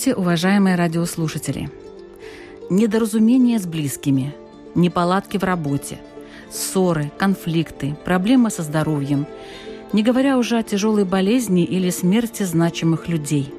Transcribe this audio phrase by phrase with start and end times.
[0.00, 1.68] Здравствуйте, уважаемые радиослушатели!
[2.70, 4.34] Недоразумения с близкими,
[4.74, 5.98] неполадки в работе,
[6.50, 9.26] ссоры, конфликты, проблемы со здоровьем,
[9.92, 13.52] не говоря уже о тяжелой болезни или смерти значимых людей.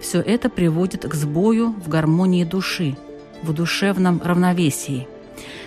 [0.00, 2.96] Все это приводит к сбою в гармонии души,
[3.42, 5.06] в душевном равновесии.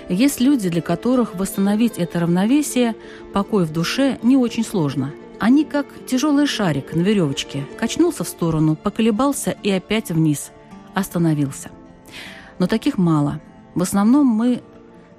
[0.09, 2.95] Есть люди, для которых восстановить это равновесие,
[3.33, 7.65] покой в душе не очень сложно– они как тяжелый шарик на веревочке.
[7.79, 10.51] Качнулся в сторону, поколебался и опять вниз.
[10.93, 11.69] Остановился.
[12.59, 13.39] Но таких мало.
[13.75, 14.61] В основном мы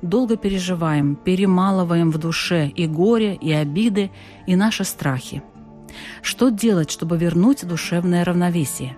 [0.03, 4.11] долго переживаем, перемалываем в душе и горе, и обиды,
[4.47, 5.43] и наши страхи.
[6.23, 8.97] Что делать, чтобы вернуть душевное равновесие?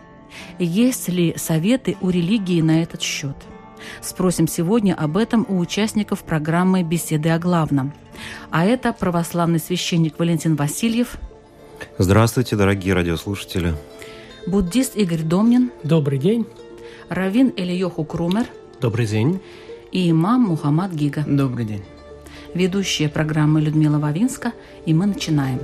[0.58, 3.36] Есть ли советы у религии на этот счет?
[4.00, 7.92] Спросим сегодня об этом у участников программы «Беседы о главном».
[8.50, 11.16] А это православный священник Валентин Васильев.
[11.98, 13.74] Здравствуйте, дорогие радиослушатели.
[14.46, 15.70] Буддист Игорь Домнин.
[15.82, 16.46] Добрый день.
[17.08, 18.46] Равин Элиоху Крумер.
[18.80, 19.40] Добрый день.
[19.90, 21.24] И имам Мухаммад Гига.
[21.26, 21.82] Добрый день.
[22.54, 24.52] Ведущая программы Людмила Вавинска,
[24.84, 25.60] и мы начинаем.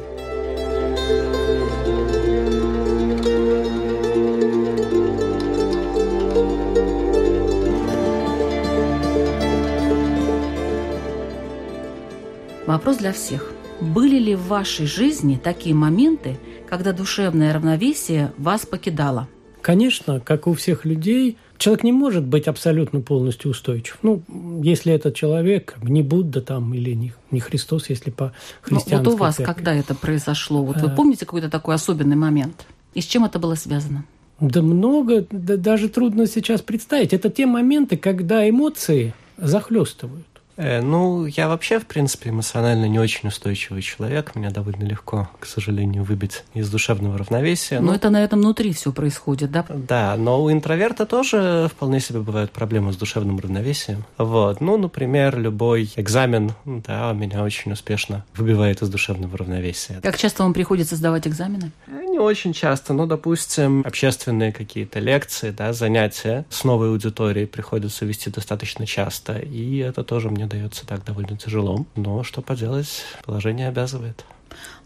[12.79, 13.53] Вопрос для всех.
[13.81, 19.27] Были ли в вашей жизни такие моменты, когда душевное равновесие вас покидало?
[19.63, 23.99] Конечно, как у всех людей, человек не может быть абсолютно полностью устойчив.
[24.03, 24.23] Ну,
[24.63, 29.15] если этот человек не Будда там или не, не Христос, если по христианской ну, Вот
[29.15, 29.53] у вас церкви.
[29.53, 30.63] когда это произошло?
[30.63, 30.95] Вот вы А.
[30.95, 32.65] помните какой-то такой особенный момент?
[32.95, 34.05] И с чем это было связано?
[34.39, 37.13] Да много, да даже трудно сейчас представить.
[37.13, 40.38] Это те моменты, когда эмоции захлестывают.
[40.59, 44.35] Э, ну, я вообще, в принципе, эмоционально не очень устойчивый человек.
[44.35, 47.79] Меня довольно легко, к сожалению, выбить из душевного равновесия.
[47.81, 49.65] Но Ну, это на этом внутри все происходит, да?
[49.69, 54.05] Да, но у интроверта тоже вполне себе бывают проблемы с душевным равновесием.
[54.19, 60.01] Вот, ну, например, любой экзамен, да, меня очень успешно выбивает из душевного равновесия.
[60.03, 61.71] Как часто вам приходится сдавать экзамены?
[62.19, 68.29] Не очень часто, но, допустим, общественные какие-то лекции, да, занятия с новой аудиторией приходится вести
[68.29, 71.87] достаточно часто, и это тоже мне дается так довольно тяжело.
[71.95, 74.25] Но что поделать, положение обязывает.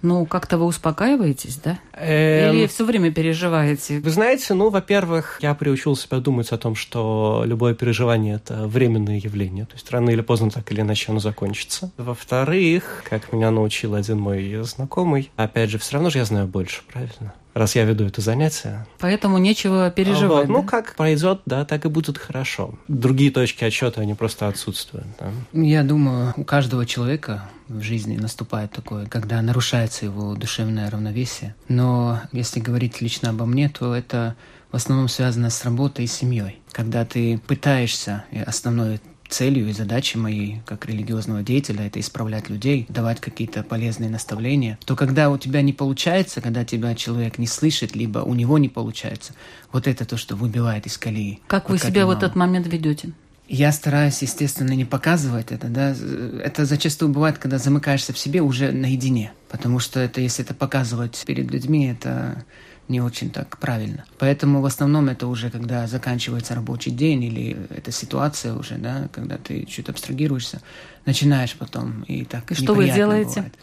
[0.02, 1.78] Ну, как-то вы успокаиваетесь, да?
[1.92, 4.00] Эм, Или все время переживаете?
[4.00, 9.18] Вы знаете, ну, во-первых, я приучил себя думать о том, что любое переживание– это временное
[9.18, 11.92] явление, то есть рано или поздно так или иначе оно закончится.
[11.96, 16.82] Во-вторых, как меня научил один мой знакомый, опять же, все равно же я знаю больше,
[16.92, 17.34] правильно?
[17.54, 18.86] Раз я веду это занятие.
[18.98, 20.48] Поэтому нечего переживать.
[20.48, 20.68] Вот, ну, да?
[20.68, 22.74] как пройдет, да, так и будет хорошо.
[22.88, 25.06] Другие точки отчета, они просто отсутствуют.
[25.18, 25.30] да.
[25.52, 31.54] Я думаю, у каждого человека в жизни наступает такое, когда нарушается его душевное равновесие.
[31.68, 34.36] Но если говорить лично обо мне, то это
[34.70, 36.60] в основном связано с работой и семьей.
[36.72, 39.00] Когда ты пытаешься, и основной
[39.32, 44.94] целью и задачей моей как религиозного деятеля это исправлять людей, давать какие-то полезные наставления, то
[44.94, 49.34] когда у тебя не получается, когда тебя человек не слышит, либо у него не получается,
[49.72, 51.40] вот это то, что выбивает из колеи.
[51.46, 52.18] Как вы Вот себя в имам.
[52.18, 53.12] этот момент ведете?
[53.48, 55.94] Я стараюсь, естественно, не показывать это, да.
[56.42, 59.32] Это зачастую бывает, когда замыкаешься в себе уже наедине.
[59.50, 62.44] Потому что это, если это показывать перед людьми, это
[62.88, 64.04] не очень так правильно.
[64.18, 69.38] Поэтому в основном это уже когда заканчивается рабочий день или эта ситуация уже, да, когда
[69.38, 70.60] ты чуть абстрагируешься,
[71.06, 73.34] начинаешь потом и так И что вы неприятно делаете?
[73.36, 73.54] бывает.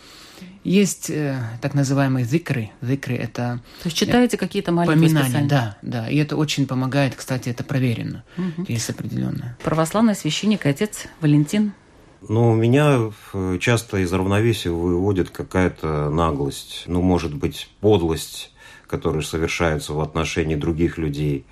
[0.64, 2.72] Есть э, так называемые зикры.
[2.82, 6.10] Зикры это То есть читаете какие-то маленькие поминания, да, да.
[6.10, 8.24] И это очень помогает, кстати, это проверено.
[8.68, 9.58] Есть определенное.
[9.64, 11.74] Православный священник, отец Валентин.
[12.28, 18.52] Ну, меня э, часто из равновесия выводит какая-то наглость, ну, может быть, подлость,
[18.90, 21.46] которая совершается в отношении других людей.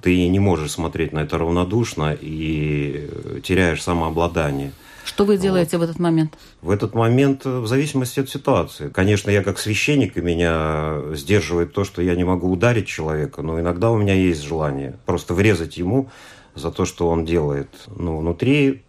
[0.00, 4.72] Ты не можешь смотреть на это равнодушно и э, теряешь самообладание.
[5.04, 5.86] Что вы делаете вот.
[5.86, 6.38] в этот момент?
[6.60, 8.88] В этот момент, в зависимости от ситуации.
[8.88, 13.60] Конечно, я как священник, и меня сдерживает то, что я не могу ударить человека, но
[13.60, 16.08] иногда у меня есть желание просто врезать ему
[16.54, 17.68] за то, что он делает.
[17.94, 18.82] Но внутри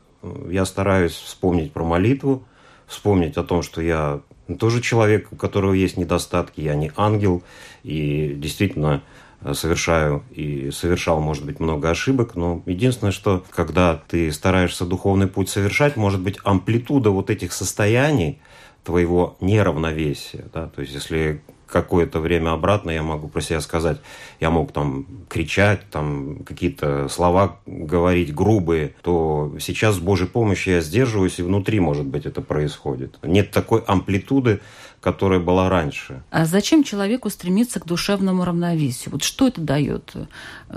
[0.50, 2.44] я стараюсь вспомнить про молитву,
[2.88, 4.22] вспомнить о том, что я
[4.60, 7.44] тоже человек, у которого есть недостатки, я не ангел,
[7.83, 9.03] и действительно
[9.41, 15.27] э, совершаю и совершал, может быть, много ошибок, но единственное, что когда ты стараешься духовный
[15.27, 18.39] путь совершать, может быть, амплитуда вот этих состояний
[18.83, 21.41] твоего неравновесия, да, то есть если
[21.74, 24.00] какое-то время обратно я могу про себя сказать.
[24.40, 30.81] Я мог там кричать, там какие-то слова говорить грубые, то сейчас с Божьей помощью я
[30.81, 33.18] сдерживаюсь, и внутри, может быть, это происходит.
[33.24, 34.62] Нет такой амплитуды,
[35.02, 36.24] которая была раньше.
[36.30, 39.12] А зачем человеку стремиться к душевному равновесию?
[39.12, 40.14] Вот что это дает?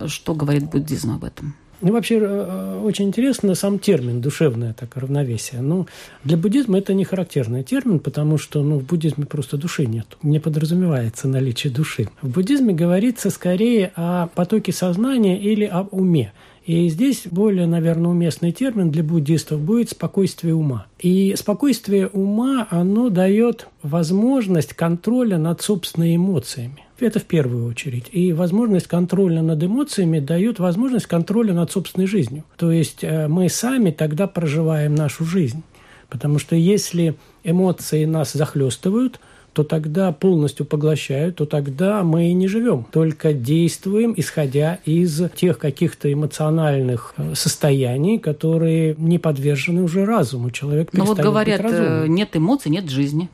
[0.07, 1.55] Что говорит буддизм об этом?
[1.83, 5.61] Ну, вообще, э, очень интересно сам термин «душевное так, равновесие».
[5.61, 5.87] Ну,
[6.25, 10.07] для буддизма это не характерный термин, потому что ну, в буддизме просто души нет.
[10.23, 12.09] Не подразумевается наличие души.
[12.23, 16.33] В буддизме говорится скорее о потоке сознания или об уме.
[16.67, 20.87] И здесь более, наверное, уместный термин для буддистов будет спокойствие ума.
[20.99, 26.85] И спокойствие ума, оно дает возможность контроля над собственными эмоциями.
[26.99, 28.09] Это в первую очередь.
[28.11, 32.43] И возможность контроля над эмоциями дает возможность контроля над собственной жизнью.
[32.57, 35.63] То есть э, мы сами тогда проживаем нашу жизнь.
[36.09, 37.15] Потому что если
[37.45, 39.21] эмоции нас захлестывают–
[39.57, 45.59] то тогда полностью поглощают, то тогда мы и не живем, только действуем, исходя из тех
[45.59, 50.51] каких-то эмоциональных э, состояний, которые не подвержены уже разуму.
[50.51, 53.31] Человек Но вот говорят, э, нет эмоций, нет жизни.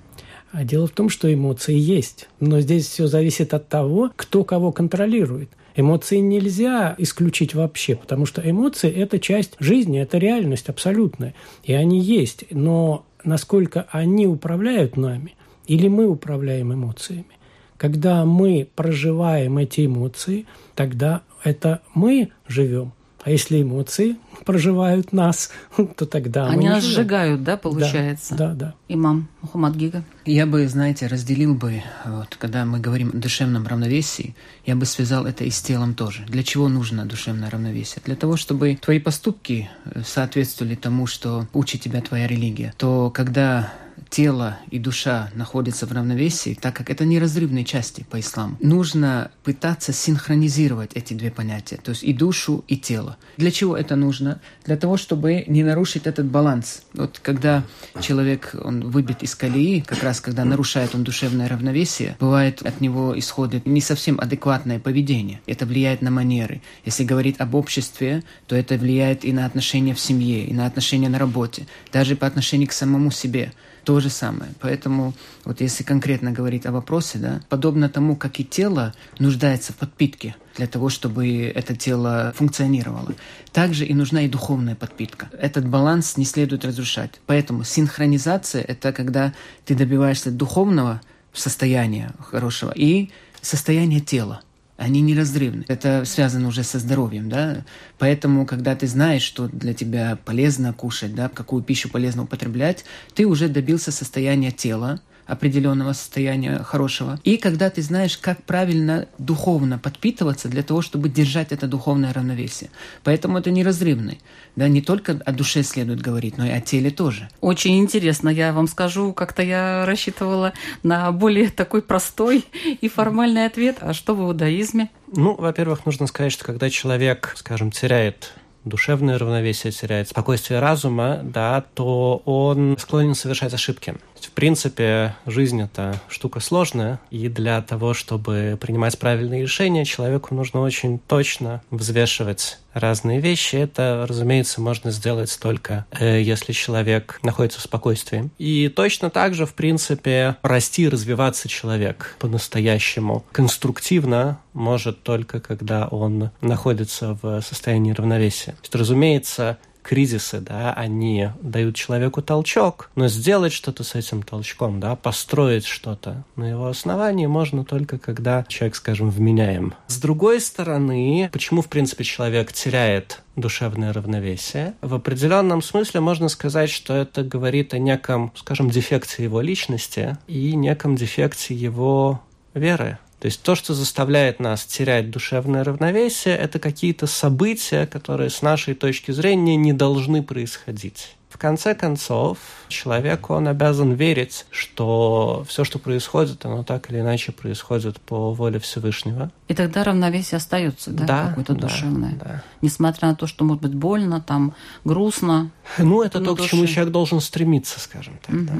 [0.52, 2.28] А дело в том, что эмоции есть.
[2.38, 5.50] Но здесь все зависит от того, кто кого контролирует.
[5.74, 11.34] Эмоции нельзя исключить вообще, потому что эмоции– это часть жизни, это реальность абсолютная.
[11.64, 12.44] И они есть.
[12.52, 15.34] Но насколько они управляют нами,
[15.72, 17.38] или мы управляем эмоциями.
[17.78, 22.92] Когда мы проживаем эти эмоции, тогда это мы живем.
[23.24, 25.50] А если эмоции проживают нас,
[25.96, 26.96] то тогда Они мы нас живем.
[26.96, 28.34] сжигают, да, получается?
[28.34, 28.54] Да, да.
[28.54, 28.74] да.
[28.88, 30.04] Имам Мухаммад Гига.
[30.26, 34.34] Я бы, знаете, разделил бы, вот, когда мы говорим о душевном равновесии,
[34.66, 36.26] я бы связал это и с телом тоже.
[36.28, 38.02] Для чего нужно душевное равновесие?
[38.04, 42.74] Для того, чтобы твои поступки э, соответствовали тому, что учит тебя твоя религия.
[42.76, 43.72] То когда
[44.10, 49.92] тело и душа находятся в равновесии, так как это неразрывные части по исламу, нужно пытаться
[49.92, 53.16] синхронизировать эти две понятия, то есть и душу, и тело.
[53.36, 54.40] Для чего это нужно?
[54.64, 56.82] Для того, чтобы не нарушить этот баланс.
[56.92, 57.64] Вот когда
[58.00, 63.18] человек, он выбит из колеи, как раз когда нарушает он душевное равновесие, бывает от него
[63.18, 65.40] исходит не совсем адекватное поведение.
[65.46, 66.60] Это влияет на манеры.
[66.84, 71.08] Если говорить об обществе, то это влияет и на отношения в семье, и на отношения
[71.08, 73.52] на работе, даже по отношению к самому себе
[73.84, 74.52] то же самое.
[74.60, 75.14] Поэтому
[75.44, 80.36] вот если конкретно говорить о вопросе, да, подобно тому, как и тело нуждается в подпитке
[80.56, 83.14] для того, чтобы это тело функционировало,
[83.52, 85.30] также и нужна и духовная подпитка.
[85.38, 87.20] Этот баланс не следует разрушать.
[87.26, 89.32] Поэтому синхронизация– это когда
[89.64, 91.00] ты добиваешься духовного
[91.32, 94.42] состояния хорошего и состояния тела–
[94.82, 95.64] они неразрывны.
[95.68, 97.64] Это связано уже со здоровьем, да.
[97.98, 103.24] Поэтому, когда ты знаешь, что для тебя полезно кушать, да, какую пищу полезно употреблять, ты
[103.24, 105.00] уже добился состояния тела,
[105.32, 107.18] определенного состояния хорошего.
[107.24, 112.70] И когда ты знаешь, как правильно духовно подпитываться для того, чтобы держать это духовное равновесие.
[113.02, 114.20] Поэтому это неразрывный.
[114.56, 117.30] Да, не только о душе следует говорить, но и о теле тоже.
[117.40, 118.28] Очень интересно.
[118.28, 122.44] Я вам скажу, как-то я рассчитывала на более такой простой
[122.80, 123.78] и формальный ответ.
[123.80, 124.90] А что в иудаизме?
[125.14, 128.32] Ну, во-первых, нужно сказать, что когда человек, скажем, теряет
[128.64, 133.94] душевное равновесие теряет, спокойствие разума, да, то он склонен совершать ошибки.
[134.26, 140.60] В принципе, жизнь— это штука сложная, и для того, чтобы принимать правильные решения, человеку нужно
[140.60, 143.56] очень точно взвешивать разные вещи.
[143.56, 148.30] Это, разумеется, можно сделать только э, если человек находится в спокойствии.
[148.38, 155.86] И точно так же, в принципе, расти и развиваться человек по-настоящему конструктивно может только когда
[155.88, 158.52] он находится в состоянии равновесия.
[158.52, 164.80] То есть, разумеется, кризисы, да, они дают человеку толчок, но сделать что-то с этим толчком,
[164.80, 169.74] да, построить что-то на его основании можно только когда человек, скажем, вменяем.
[169.88, 174.74] С другой стороны, почему, в принципе, человек теряет душевное равновесие.
[174.82, 180.54] В определенном смысле можно сказать, что это говорит о неком, скажем, дефекте его личности и
[180.54, 182.20] неком дефекте его
[182.54, 182.98] веры.
[183.22, 188.74] То есть то, что заставляет нас терять душевное равновесие, это какие-то события, которые с нашей
[188.74, 191.14] точки зрения не должны происходить.
[191.28, 197.30] В конце концов, человек, он обязан верить, что все, что происходит, оно так или иначе
[197.30, 199.30] происходит по воле Всевышнего.
[199.46, 202.14] И тогда равновесие остается, да, Да, какое-то да, душевное.
[202.20, 202.42] да.
[202.60, 204.52] Несмотря на то, что может быть больно, там
[204.84, 205.52] грустно.
[205.78, 208.44] Ну, это то, к чему человек должен стремиться, скажем так.
[208.46, 208.52] да.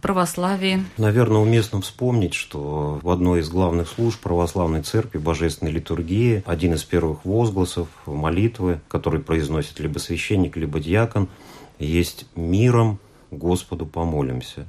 [0.00, 6.74] Православии Наверное, уместно вспомнить, что в одной из главных служб православной церкви божественной литургии один
[6.74, 11.28] из первых возгласов молитвы, который произносит либо священник, либо диакон,
[11.78, 12.98] есть «миром
[13.30, 14.66] Господу помолимся».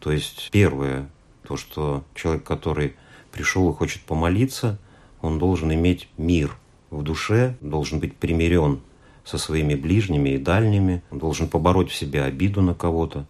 [0.00, 1.08] То есть первое,
[1.46, 2.94] то, что человек, который
[3.32, 4.78] пришел и хочет помолиться,
[5.20, 6.56] он должен иметь мир
[6.90, 8.80] в душе, должен быть примирен
[9.24, 13.26] со своими ближними и дальними, он должен побороть в себе обиду на кого-то,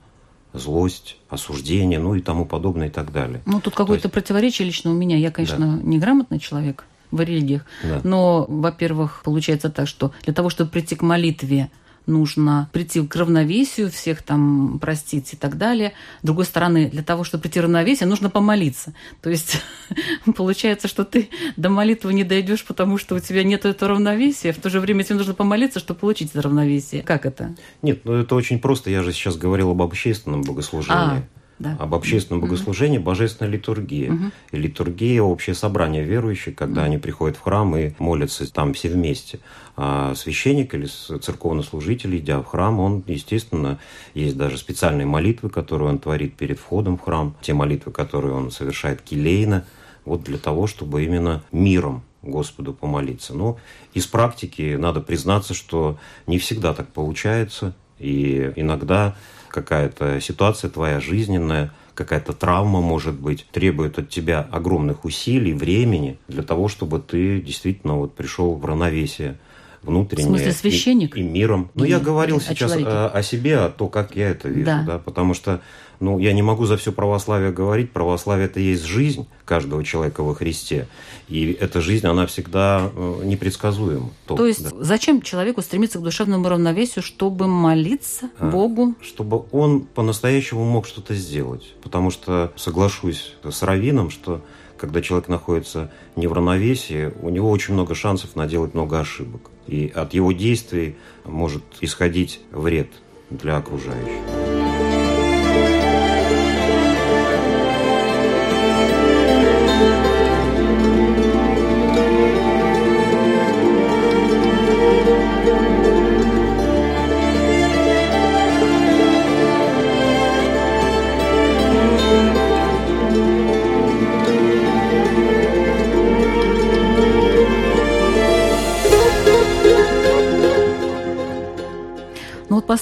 [0.54, 3.42] злость, осуждение, ну и тому подобное и так далее.
[3.44, 5.16] Ну, тут какое-то противоречие лично у меня.
[5.16, 7.64] Я, конечно, неграмотный человек в религиях.
[7.82, 8.00] Да.
[8.04, 11.70] Но, во-первых, получается так, что для того, чтобы прийти к молитве,
[12.06, 15.92] нужно прийти к равновесию, всех там простить и так далее.
[16.22, 18.94] С другой стороны, для того, чтобы прийти к равновесию, нужно помолиться.
[19.22, 19.62] То есть
[20.36, 24.52] получается, что ты до молитвы не дойдешь, потому что у тебя нет этого равновесия.
[24.52, 27.02] В то же время тебе нужно помолиться, чтобы получить это равновесие.
[27.02, 27.54] Как это?
[27.82, 28.90] Нет, ну это очень просто.
[28.90, 30.98] Я же сейчас говорил об общественном богослужении.
[30.98, 31.22] А,
[31.58, 31.76] да.
[31.78, 34.32] Об общественном богослужении божественная литургия.
[34.50, 39.38] И литургия– общее собрание верующих, когда они приходят в храм и молятся там все вместе.
[39.76, 43.78] А священник или церковнослужитель, идя в храм, он, естественно,
[44.14, 48.50] есть даже специальные молитвы, которые он творит перед входом в храм, те молитвы, которые он
[48.50, 49.64] совершает келейно,
[50.04, 53.34] вот для того, чтобы именно миром Господу помолиться.
[53.34, 53.58] Но
[53.92, 59.16] из практики надо признаться, что не всегда так получается, и иногда
[59.54, 66.42] какая-то ситуация твоя жизненная, какая-то травма, может быть, требует от тебя огромных усилий, времени для
[66.42, 69.38] того, чтобы ты действительно вот пришел в равновесие
[69.82, 70.26] внутреннее.
[70.26, 71.16] В смысле, и- священник?
[71.16, 71.70] И, миром.
[71.74, 74.82] Ну, Или- я говорил сейчас о, о себе, о то, как я это вижу, Да.
[74.86, 75.60] да, потому что,
[76.04, 77.90] ну, я не могу за все православие говорить.
[77.90, 80.86] Православие– это есть жизнь каждого человека во Христе.
[81.28, 84.10] И эта жизнь, она всегда э, непредсказуема.
[84.26, 84.84] То есть да.
[84.84, 88.50] зачем человеку стремиться к душевному равновесию, чтобы молиться А.
[88.50, 88.94] Богу?
[89.00, 91.74] чтобы он по-настоящему мог что-то сделать.
[91.82, 94.42] Потому что соглашусь с Равином, что
[94.76, 99.50] когда человек находится не в равновесии, у него очень много шансов наделать много ошибок.
[99.66, 102.88] И от его действий может исходить вред
[103.30, 104.73] для окружающих.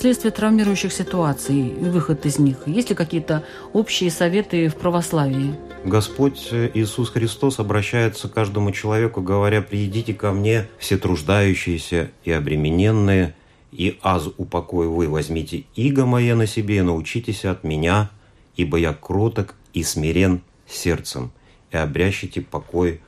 [0.02, 2.66] Последствия травмирующих ситуаций и выход из них.
[2.66, 5.54] Есть ли какие-то общие советы в православии?
[5.84, 13.36] Господь Иисус Христос обращается к каждому человеку, говоря, «Приидите ко мне, все труждающиеся и обремененные,
[13.70, 18.10] и аз упокою вы, возьмите иго мое на себе и научитесь от меня,
[18.56, 21.30] ибо я кроток и смирен сердцем,
[21.70, 23.02] и обрящите покой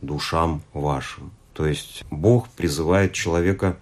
[0.00, 1.30] душам вашим».
[1.52, 3.76] То есть Бог призывает человека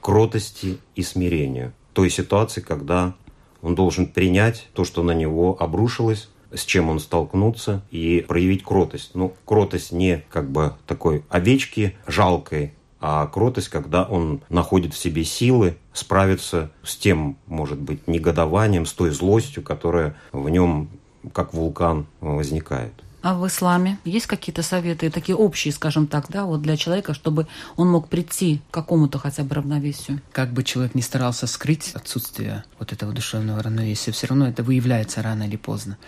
[0.00, 1.72] к кротости и смирению.
[1.92, 3.14] Той ситуации, когда
[3.62, 9.12] он должен принять то, что на него обрушилось, с чем он столкнуться, и проявить кротость.
[9.14, 15.24] Ну, кротость не как бы такой овечки жалкой, а кротость, когда он находит в себе
[15.24, 20.90] силы справиться с тем, может быть, негодованием, с той злостью, которая в нем,
[21.32, 22.92] как вулкан, возникает.
[23.22, 27.46] А в исламе есть какие-то советы, такие общие, скажем так, да, вот для человека, чтобы
[27.76, 30.20] он мог прийти к какому-то хотя бы равновесию?
[30.32, 35.22] Как бы человек ни старался скрыть отсутствие вот этого душевного равновесия, все равно это выявляется
[35.22, 35.98] рано или поздно.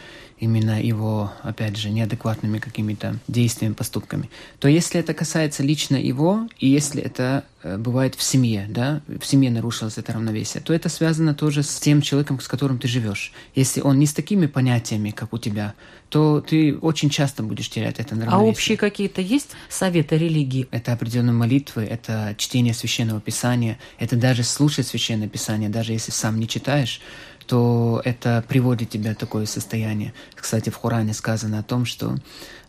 [0.43, 4.29] Именно его, опять же, неадекватными какими-то действиями, поступками.
[4.59, 9.25] То если это касается лично его, и если это э, бывает в семье, да, в
[9.25, 13.33] семье нарушилось это равновесие, то это связано тоже с тем человеком, с которым ты живешь.
[13.55, 15.75] Если он не с такими понятиями, как у тебя,
[16.09, 18.51] то ты очень часто будешь терять это А равновесие.
[18.51, 20.67] общие какие-то есть советы религии?
[20.73, 26.41] Это определенные молитвы, это чтение священного писания, это даже слушать священное писание, даже если сам
[26.41, 27.01] не читаешь,
[27.47, 30.13] то это приводит тебя в такое состояние.
[30.35, 32.17] Кстати, в Коране сказано о том, что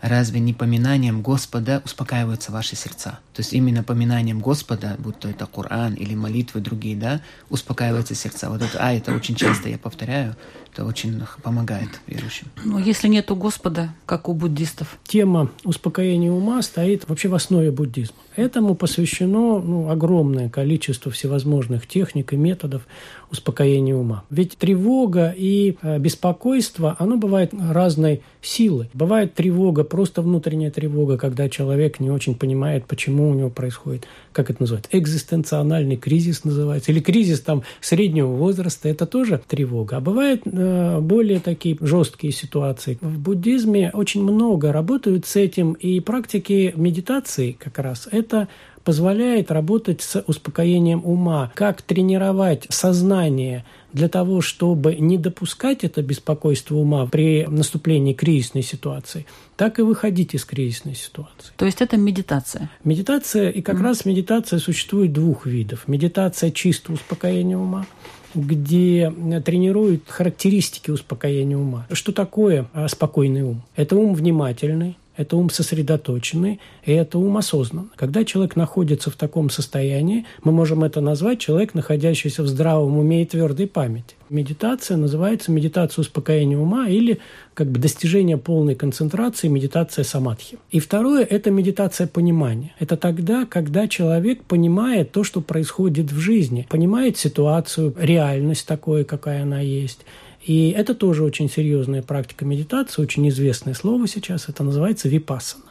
[0.01, 3.19] разве не поминанием Господа успокаиваются ваши сердца?
[3.33, 8.49] То есть именно поминанием Господа, будь то это Коран или молитвы другие, да, успокаиваются сердца.
[8.49, 10.35] Вот это, а, это очень часто я повторяю,
[10.73, 12.47] это очень помогает верующим.
[12.63, 14.97] Ну, если нету Господа, как у буддистов.
[15.03, 18.17] Тема успокоения ума стоит вообще в основе буддизма.
[18.35, 22.87] Этому посвящено ну, огромное количество всевозможных техник и методов
[23.29, 24.23] успокоения ума.
[24.31, 28.89] Ведь тревога и э, беспокойство, оно бывает разной силы.
[28.93, 34.49] Бывает тревога, просто внутренняя тревога, когда человек не очень понимает, почему у него происходит, как
[34.49, 39.97] это называется, экзистенциональный кризис называется, или кризис там среднего возраста, это тоже тревога.
[39.97, 40.62] А бывают э,
[41.01, 42.97] более такие жесткие ситуации.
[43.01, 48.47] В буддизме очень много работают с этим, и практики медитации как раз это
[48.83, 56.75] позволяет работать с успокоением ума, как тренировать сознание для того, чтобы не допускать это беспокойство
[56.75, 61.53] ума при наступлении кризисной ситуации, так и выходить из кризисной ситуации.
[61.55, 62.69] То есть это медитация?
[62.83, 63.83] Медитация, и как mm.
[63.83, 65.87] раз медитация существует двух видов.
[65.87, 67.85] Медитация чисто успокоения ума,
[68.33, 69.11] где
[69.45, 71.87] тренируют характеристики успокоения ума.
[71.91, 73.61] Что такое а, спокойный ум?
[73.75, 77.89] Это ум внимательный, это ум сосредоточенный, и это ум осознанный.
[77.95, 83.21] Когда человек находится в таком состоянии, мы можем это назвать человек, находящийся в здравом уме
[83.23, 84.15] и твердой памяти.
[84.29, 87.19] Медитация называется медитация успокоения ума или
[87.53, 90.57] как бы достижение полной концентрации, медитация самадхи.
[90.71, 92.73] И второе– это медитация понимания.
[92.79, 99.43] Это тогда, когда человек понимает то, что происходит в жизни, понимает ситуацию, реальность такой, какая
[99.43, 99.99] она есть,
[100.45, 105.63] и это тоже очень серьезная практика медитации, очень известное слово сейчас, это называется випассана.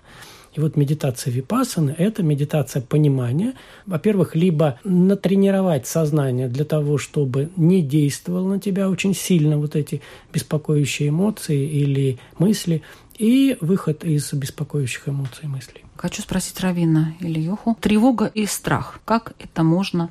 [0.55, 3.55] И вот медитация випассаны– это медитация понимания.
[3.87, 10.02] Во-первых, либо натренировать сознание для того, чтобы не действовало на тебя очень сильно вот эти
[10.33, 12.83] беспокоящие эмоции или мысли,
[13.17, 15.85] и выход из беспокоящих эмоций и мыслей.
[15.97, 17.76] Хочу спросить Равина или Йоху.
[17.81, 19.00] Тревога и страх.
[19.05, 20.11] Как это можно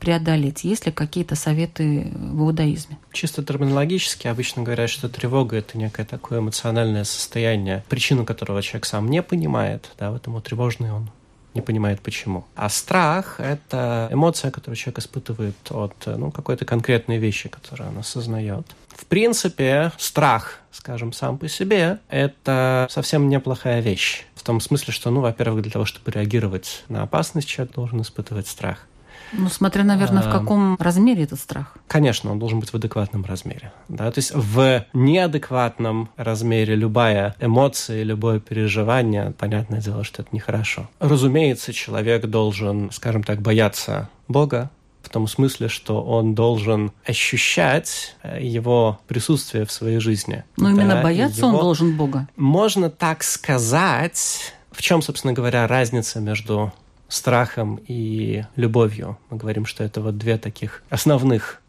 [0.00, 0.64] преодолеть?
[0.64, 2.98] Есть ли какие-то советы в иудаизме?
[3.12, 9.08] Чисто терминологически обычно говорят, что тревога– это некое такое эмоциональное состояние, причину которого человек сам
[9.08, 11.10] не понимает, да, поэтому тревожный он
[11.54, 12.44] не понимает почему.
[12.54, 18.66] А страх– это эмоция, которую человек испытывает от ну, какой-то конкретной вещи, которую он осознает.
[18.88, 24.26] В принципе, страх, скажем, сам по себе, это совсем неплохая вещь.
[24.34, 28.46] В том смысле, что, ну, во-первых, для того, чтобы реагировать на опасность, человек должен испытывать
[28.46, 28.86] страх.
[29.32, 31.76] Ну, смотря, наверное, в а, каком размере этот страх.
[31.86, 33.72] Конечно, он должен быть в адекватном размере.
[33.88, 34.10] Да?
[34.10, 40.88] То есть в неадекватном размере любая эмоция, любое переживание, понятное дело, что это нехорошо.
[40.98, 44.70] Разумеется, человек должен, скажем так, бояться Бога,
[45.02, 50.44] в том смысле, что он должен ощущать э, его присутствие в своей жизни.
[50.56, 51.48] Но да, именно бояться его...
[51.48, 52.28] он должен Бога.
[52.36, 54.54] Можно так сказать.
[54.72, 56.72] В чем, собственно говоря, разница между
[57.10, 59.18] страхом и любовью.
[59.28, 61.60] Мы говорим, что это вот две таких основных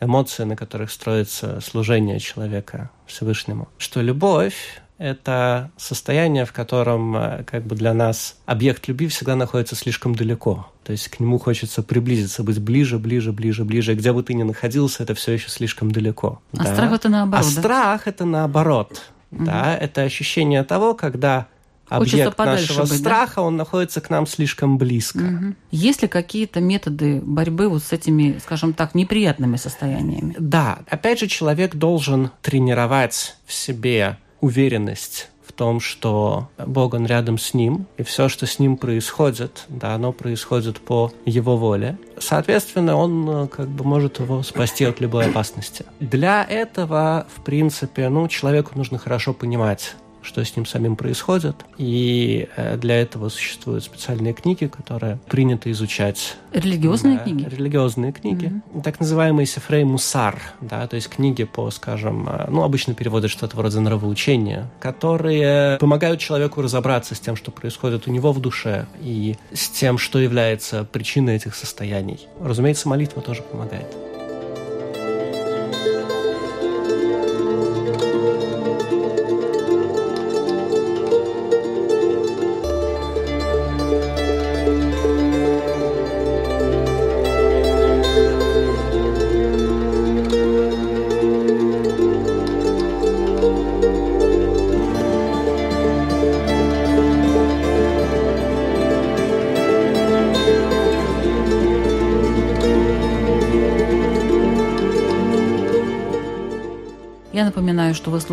[0.00, 3.68] эмоции, на которых строится служение человека Всевышнему.
[3.78, 9.74] Что любовь— это состояние, в котором э, как бы для нас объект любви всегда находится
[9.74, 10.70] слишком далеко.
[10.84, 13.94] То есть к нему хочется приблизиться, быть ближе, ближе, ближе, ближе.
[13.94, 16.40] Где бы ты ни находился, это все еще слишком далеко.
[16.52, 16.74] А да?
[16.74, 17.44] страх это наоборот.
[17.44, 17.60] А да?
[17.60, 19.02] страх это наоборот.
[19.32, 19.44] Угу.
[19.44, 21.48] Да, это ощущение того, когда
[21.88, 23.42] объект нашего быть, страха, да?
[23.42, 25.18] он находится к нам слишком близко.
[25.18, 25.54] Угу.
[25.70, 30.34] Есть ли какие-то методы борьбы вот с этими, скажем так, неприятными состояниями?
[30.38, 37.38] Да, опять же, человек должен тренировать в себе уверенность в том, что Бог, Он рядом
[37.38, 41.98] с ним, и все, что с ним происходит, да, оно происходит по Его воле.
[42.18, 45.86] Соответственно, Он э, как бы может его спасти от любой опасности.
[46.00, 49.94] Для этого, в принципе, ну, человеку нужно хорошо понимать,
[50.26, 51.56] что с ним самим происходит.
[51.78, 56.36] И э, для этого существуют специальные книги, которые принято изучать.
[56.52, 57.48] Религиозные да, книги?
[57.48, 58.46] Религиозные книги.
[58.46, 58.82] Mm-hmm.
[58.82, 63.56] Так называемые сифрей мусар, да, то есть книги по, скажем, э, ну, обычно переводят что-то
[63.56, 69.36] вроде нравоучения, которые помогают человеку разобраться с тем, что происходит у него в душе, и
[69.52, 72.26] с тем, что является причиной этих состояний.
[72.40, 73.86] Разумеется, молитва тоже помогает.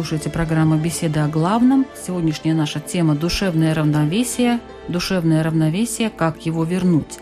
[0.04, 1.86] Слушаете программу «Беседы о главном».
[1.96, 4.60] Сегодняшняя наша тема– душевное равновесие.
[4.90, 7.20] Душевное равновесие, как его вернуть.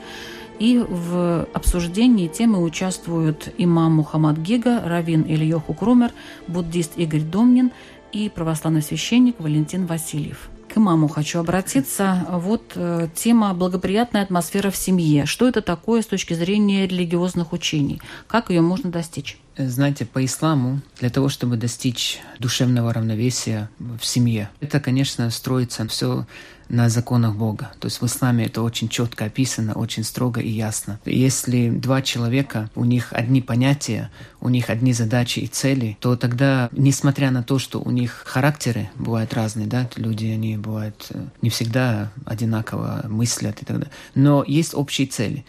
[0.57, 6.09] И в обсуждении темы участвуют имам Мухаммад Гига, раввин Ильёху Крумер,
[6.47, 7.69] буддист Игорь Домнин
[8.11, 10.49] и православный священник Валентин Васильев.
[10.71, 12.25] К имаму хочу обратиться.
[12.29, 15.25] Вот э, тема «Благоприятная атмосфера в семье».
[15.25, 18.01] Что это такое с точки зрения религиозных учений?
[18.27, 19.37] Как ее можно достичь?
[19.57, 26.25] Знаете, по исламу, для того, чтобы достичь душевного равновесия в семье, это, конечно, строится все
[26.71, 27.71] на законах Бога.
[27.79, 30.99] То есть в исламе это очень четко описано, очень строго и ясно.
[31.05, 36.69] Если два человека, у них одни понятия, у них одни задачи и цели, то тогда,
[36.71, 41.49] несмотря на то, что у них характеры бывают разные, да, люди, они бывают э, не
[41.49, 45.45] всегда одинаково мыслят и так далее, но есть общие цели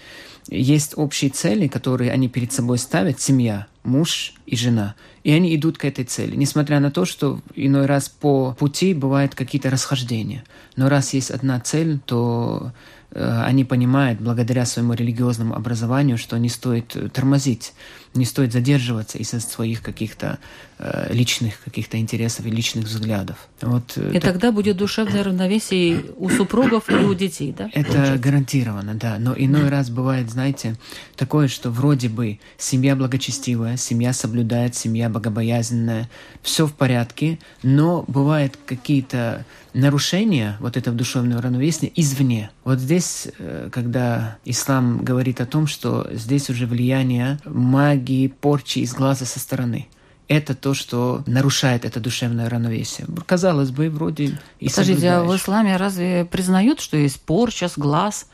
[0.48, 4.94] есть общие цели, которые они перед собой ставят, семья, муж и жена.
[5.24, 9.34] И они идут к этой цели, несмотря на то, что иной раз по пути бывают
[9.34, 10.44] какие-то расхождения.
[10.76, 12.72] Но раз есть одна цель, то
[13.14, 17.74] Э, они понимают благодаря своему религиозному образованию, что не стоит тормозить,
[18.14, 20.38] не стоит задерживаться из-за своих каких-то
[20.78, 23.48] э, личных каких-то интересов и личных взглядов.
[23.60, 24.22] Вот, и так...
[24.22, 27.70] тогда будет душевное равновесие у супругов и у детей, да?
[27.72, 28.18] Это получается?
[28.18, 29.16] гарантированно, да.
[29.18, 30.76] Но иной раз бывает, знаете,
[31.16, 36.10] такое, что вроде бы семья благочестивая, семья соблюдает, семья богобоязненная,
[36.42, 39.44] все в порядке, но бывают какие-то
[39.74, 42.50] нарушение вот этого душевного равновесия извне.
[42.64, 48.01] Вот здесь, э, когда ислам говорит о том, что здесь уже влияние магии,
[48.40, 49.88] порчи из глаза со стороны
[50.28, 53.06] это то, что нарушает это душевное равновесие.
[53.26, 58.28] Казалось бы, вроде и Скажите, а в исламе разве признают, что есть порча с глаз,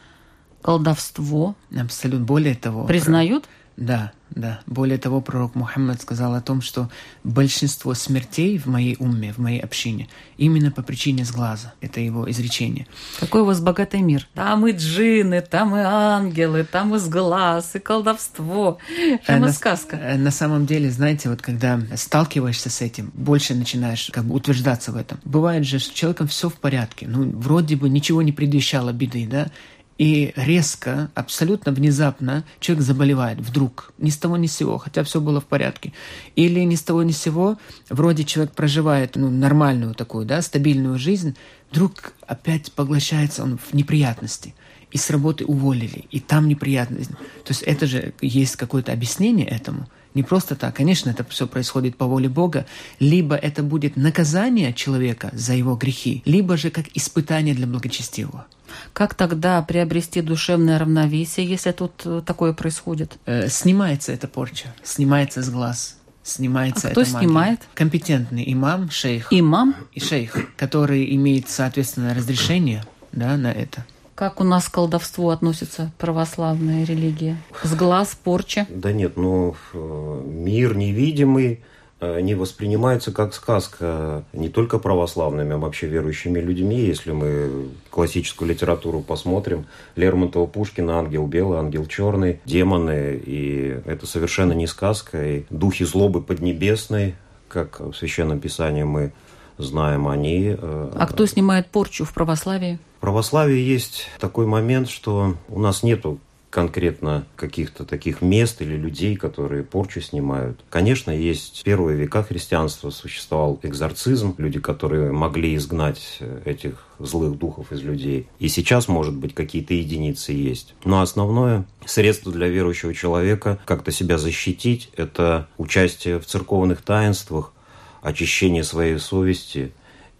[0.62, 1.56] колдовство?
[1.76, 2.24] Абсолютно.
[2.24, 2.84] Более того...
[2.86, 3.48] Признают?
[3.78, 4.60] Да, да.
[4.66, 6.90] Более того, пророк Мухаммад сказал о том, что
[7.22, 11.74] большинство смертей в моей умме, в моей общине, именно по причине сглаза.
[11.80, 12.88] Это его изречение.
[13.20, 14.26] Какой у вас богатый мир.
[14.34, 18.78] Там и джины, там и ангелы, там и сглаз, и колдовство.
[19.26, 19.96] Прямо на, сказка.
[19.96, 24.90] Э, на самом деле, знаете, вот когда сталкиваешься с этим, больше начинаешь как бы утверждаться
[24.90, 25.20] в этом.
[25.24, 27.06] Бывает же, с человеком все в порядке.
[27.06, 29.52] Ну, вроде бы ничего не предвещало беды, да?
[29.98, 35.20] И резко, абсолютно внезапно человек заболевает вдруг, ни с того ни с сего, хотя все
[35.20, 35.92] было в порядке.
[36.36, 37.58] Или ни с того ни с сего,
[37.90, 41.36] вроде человек проживает ну, нормальную такую, да, стабильную жизнь,
[41.72, 44.54] вдруг опять поглощается он в неприятности.
[44.92, 47.12] И с работы уволили, и там неприятности.
[47.12, 50.74] То есть это же есть какое-то объяснение этому– не просто так.
[50.74, 52.66] Конечно, это все происходит по воле Бога.
[52.98, 58.46] Либо это будет наказание человека за его грехи, либо же как испытание для благочестивого.
[58.92, 63.16] Как тогда приобрести душевное равновесие, если тут э, такое происходит?
[63.26, 67.26] Э, снимается эта порча, снимается с глаз, снимается а кто эта магия.
[67.26, 67.60] снимает?
[67.74, 69.28] Компетентный имам, шейх.
[69.30, 69.74] Имам?
[69.92, 73.84] И шейх, который имеет, соответственно, разрешение да, на это.
[74.14, 77.36] Как у нас к колдовству относится православная религия?
[77.62, 78.66] С глаз порча?
[78.68, 81.60] Да нет, ну, мир невидимый
[82.00, 86.80] э, не воспринимается как сказка не только православными, а вообще верующими людьми.
[86.80, 94.52] Если мы классическую литературу посмотрим, Лермонтова, Пушкина, ангел белый, ангел черный, демоны, и это совершенно
[94.52, 95.24] не сказка.
[95.24, 97.14] И духи злобы поднебесной,
[97.48, 99.12] как в Священном Писании мы
[99.58, 100.56] знаем, они...
[100.56, 102.78] Э, а кто снимает порчу в православии?
[102.98, 106.18] В православии есть такой момент, что у нас нету
[106.50, 110.60] конкретно каких-то таких мест или людей, которые порчу снимают.
[110.70, 117.70] Конечно, есть в первые века христианства существовал экзорцизм, люди, которые могли изгнать этих злых духов
[117.72, 118.28] из людей.
[118.38, 120.74] И сейчас, может быть, какие-то единицы есть.
[120.84, 127.52] Но основное средство для верующего человека как-то себя защитить– это участие в церковных таинствах,
[128.00, 129.72] очищение своей совести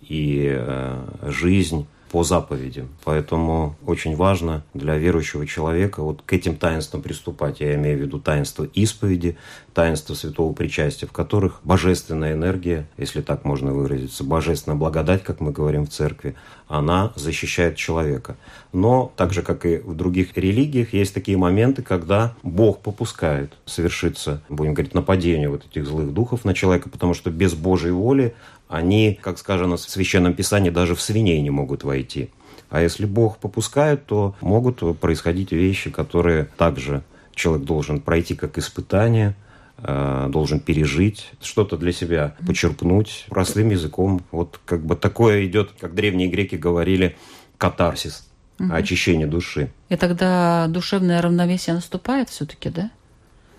[0.02, 2.88] и э, жизнь по заповедям.
[3.04, 7.60] Поэтому очень важно для верующего человека вот к этим таинствам приступать.
[7.60, 9.36] Я имею в виду таинство исповеди,
[9.74, 15.52] таинство святого причастия, в которых божественная энергия, если так можно выразиться, божественная благодать, как мы
[15.52, 16.34] говорим в церкви,
[16.66, 18.36] она защищает человека.
[18.72, 24.42] Но так же, как и в других религиях, есть такие моменты, когда Бог попускает совершиться,
[24.48, 28.34] будем говорить, нападение вот этих злых духов на человека, потому что без Божьей воли
[28.68, 32.30] они, как сказано в Священном Писании, даже в свиней не могут войти.
[32.70, 37.02] А если Бог попускает, то могут происходить вещи, которые также
[37.34, 39.34] человек должен пройти как испытание,
[39.78, 44.20] э, должен пережить, что-то для себя почерпнуть простым языком.
[44.30, 47.16] Вот как бы такое идет, как древние греки говорили,
[47.56, 48.28] катарсис,
[48.58, 48.72] угу.
[48.72, 49.70] очищение души.
[49.88, 52.90] И тогда душевное равновесие наступает все-таки, да?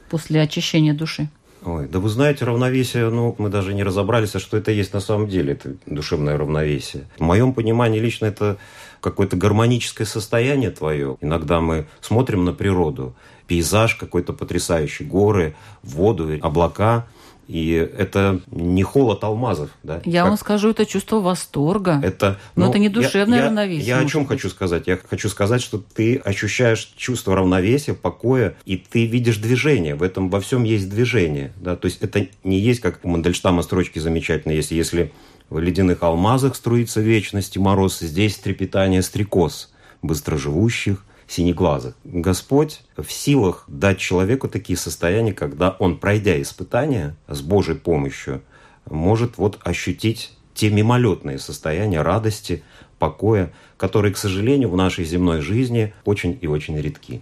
[0.09, 1.29] После очищения души.
[1.63, 5.01] Ой, да вы знаете, равновесие, ну, мы даже не разобрались, а что это есть на
[5.01, 7.03] самом деле, это душевное равновесие.
[7.17, 8.57] В моем понимании лично это
[9.01, 11.17] какое-то гармоническое состояние твое.
[11.19, 13.13] Иногда мы смотрим на природу,
[13.47, 17.07] пейзаж какой-то потрясающий, горы, воду, облака,
[17.49, 19.71] И это не холод алмазов.
[19.81, 20.01] Да?
[20.05, 20.29] Я как...
[20.29, 21.99] вам скажу, это чувство восторга.
[22.03, 23.87] Это, Но ну, это не душевное я, равновесие.
[23.87, 24.29] Я, я о чем быть.
[24.29, 24.83] хочу сказать?
[24.85, 29.95] Я хочу сказать, что ты ощущаешь чувство равновесия, покоя, и ты видишь движение.
[29.95, 31.51] В этом во всем есть движение.
[31.55, 31.75] Да?
[31.75, 35.11] То есть это не есть, как у Мандельштама строчки замечательные, если, если
[35.49, 41.95] в ледяных алмазах струится вечность и мороз, здесь трепетание стрекоз, быстроживущих, синеглазых.
[42.03, 48.41] Господь в силах дать человеку такие состояния, когда он, пройдя испытания с Божьей помощью,
[48.89, 52.63] может вот ощутить те мимолетные состояния радости,
[52.97, 57.21] покоя, которые, к сожалению, в нашей земной жизни очень и очень редки.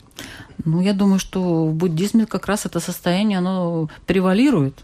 [0.65, 4.83] Ну, я думаю, что в буддизме как раз это состояние, оно превалирует.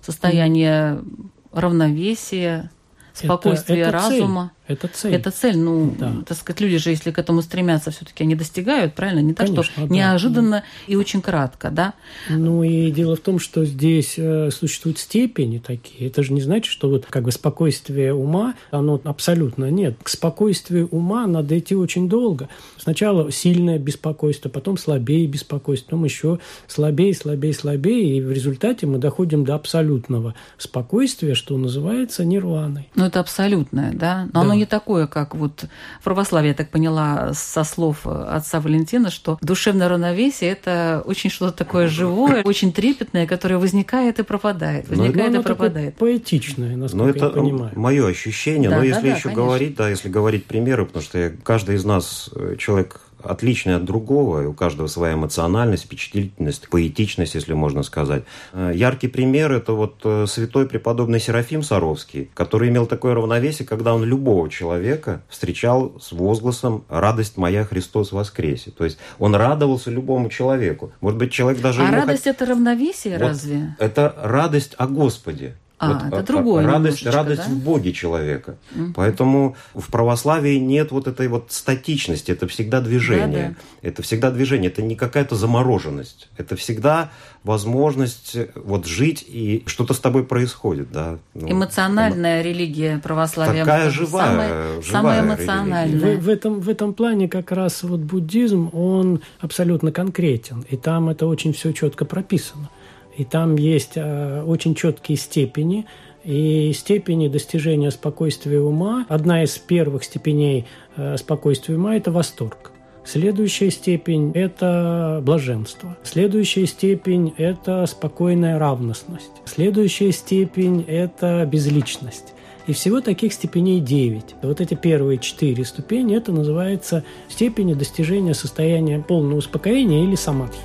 [0.00, 1.28] Состояние mm.
[1.52, 2.70] равновесия,
[3.12, 4.52] спокойствия это, это разума.
[4.54, 4.61] Цель.
[4.68, 5.14] Это цель.
[5.14, 5.58] Это цель.
[5.58, 6.14] Ну, да.
[6.26, 9.18] так сказать, люди же, если к этому стремятся, все-таки они достигают, правильно?
[9.20, 9.94] Не так, Конечно, что да.
[9.94, 10.64] неожиданно да.
[10.86, 11.94] и очень кратко, да?
[12.30, 16.08] Ну и дело в том, что здесь э, существуют степени такие.
[16.08, 19.96] Это же не значит, что вот как бы спокойствие ума, оно абсолютно нет.
[20.00, 22.48] К спокойствию ума надо идти очень долго.
[22.78, 28.18] Сначала сильное беспокойство, потом слабее беспокойство, потом еще слабее, слабее, слабее.
[28.18, 32.88] И в результате мы доходим до абсолютного спокойствия, что называется нирваной.
[32.94, 34.28] Ну это абсолютное, да?
[34.32, 34.51] Но да.
[34.52, 35.66] Оно не такое, как вот
[36.00, 41.52] в православии, я так поняла, со слов отца Валентина, что душевное равновесие– это очень что-то
[41.52, 45.96] такое живое, очень трепетное, которое возникает и пропадает, ну, возникает но и пропадает.
[45.96, 47.72] Поэтичное, насколько но это я понимаю.
[47.76, 49.42] мое ощущение, да, но если да, еще конечно.
[49.42, 54.42] говорить, да, если говорить примеры, потому что каждый из нас э, человек отличный от другого,
[54.42, 58.24] и у каждого своя эмоциональность, впечатлительность, поэтичность, если можно сказать.
[58.52, 63.94] Э, яркий пример– это вот э, святой преподобный Серафим Саровский, который имел такое равновесие, когда
[63.94, 68.70] он любого человека встречал с возгласом «Радость моя, Христос воскресе».
[68.70, 70.92] То есть он радовался любому человеку.
[71.00, 71.82] Может быть, человек даже...
[71.82, 73.76] А радость хот...– это равновесие вот разве?
[73.78, 75.56] Это радость о Господе.
[75.82, 76.64] А, вот, это а, другое.
[76.64, 77.52] Радость, радость да?
[77.52, 78.56] в Боге человека.
[78.72, 78.92] Mm.
[78.94, 83.48] Поэтому в православии нет вот этой вот статичности, это всегда движение.
[83.48, 83.88] Да, да.
[83.88, 86.28] Это всегда движение, это не какая-то замороженность.
[86.36, 87.10] Это всегда
[87.42, 90.92] возможность вот жить, и что-то с тобой происходит.
[90.92, 91.18] Да?
[91.34, 92.48] Ну, Эмоциональная эмо...
[92.48, 93.64] религия православия.
[93.64, 96.16] Такая живая, самая, живая самая эмоциональная.
[96.16, 100.64] В, в, этом, в этом плане как раз вот буддизм, он абсолютно конкретен.
[100.70, 102.70] И там это очень все четко прописано.
[103.16, 105.86] И там есть э, очень четкие степени,
[106.24, 109.06] и степени достижения спокойствия ума.
[109.08, 112.72] Одна из первых степеней э, спокойствия ума– это восторг.
[113.04, 115.96] Следующая степень– это блаженство.
[116.04, 119.32] Следующая степень– это спокойная равностность.
[119.44, 122.32] Следующая степень– это безличность.
[122.68, 124.36] И всего таких степеней 9.
[124.42, 130.60] Вот эти первые четыре ступени– это называется степени достижения состояния полного успокоения или самадхи.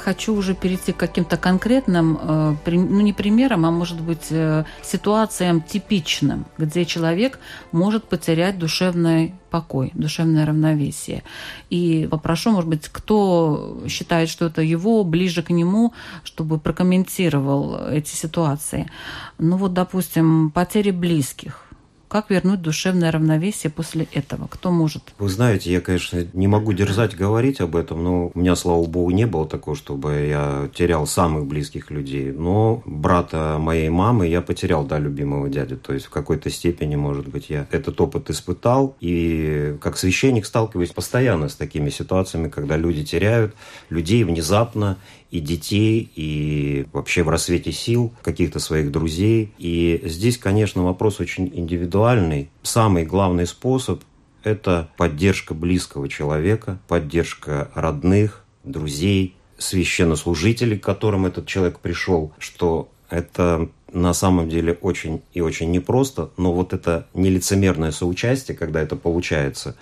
[0.00, 5.60] Хочу уже перейти к каким-то конкретным, э, ну не примерам, а может быть э, ситуациям
[5.62, 7.38] типичным, где человек
[7.72, 11.22] может потерять душевный покой, душевное равновесие.
[11.70, 15.92] И попрошу, может быть, кто считает, что это его, ближе к нему,
[16.24, 18.90] чтобы прокомментировал эти ситуации.
[19.38, 21.69] Ну вот, допустим, потери близких
[22.10, 24.48] как вернуть душевное равновесие после этого?
[24.48, 25.14] Кто может?
[25.18, 29.12] Вы знаете, я, конечно, не могу дерзать говорить об этом, но у меня, слава богу,
[29.12, 32.32] не было такого, чтобы я терял самых близких людей.
[32.32, 35.76] Но брата моей мамы я потерял, да, любимого дядю.
[35.76, 38.96] То есть в какой-то степени, может быть, я этот опыт испытал.
[38.98, 43.54] И как священник сталкиваюсь постоянно с такими ситуациями, когда люди теряют
[43.88, 44.96] людей внезапно
[45.30, 49.52] и детей, и вообще в рассвете сил каких-то своих друзей.
[49.58, 52.50] И здесь, конечно, вопрос очень индивидуальный.
[52.62, 54.02] Самый главный способ–
[54.42, 63.68] это поддержка близкого человека, поддержка родных, друзей, священнослужителей, к которым этот человек пришел, что это
[63.92, 69.76] на самом деле очень и очень непросто, но вот это нелицемерное соучастие, когда это получается,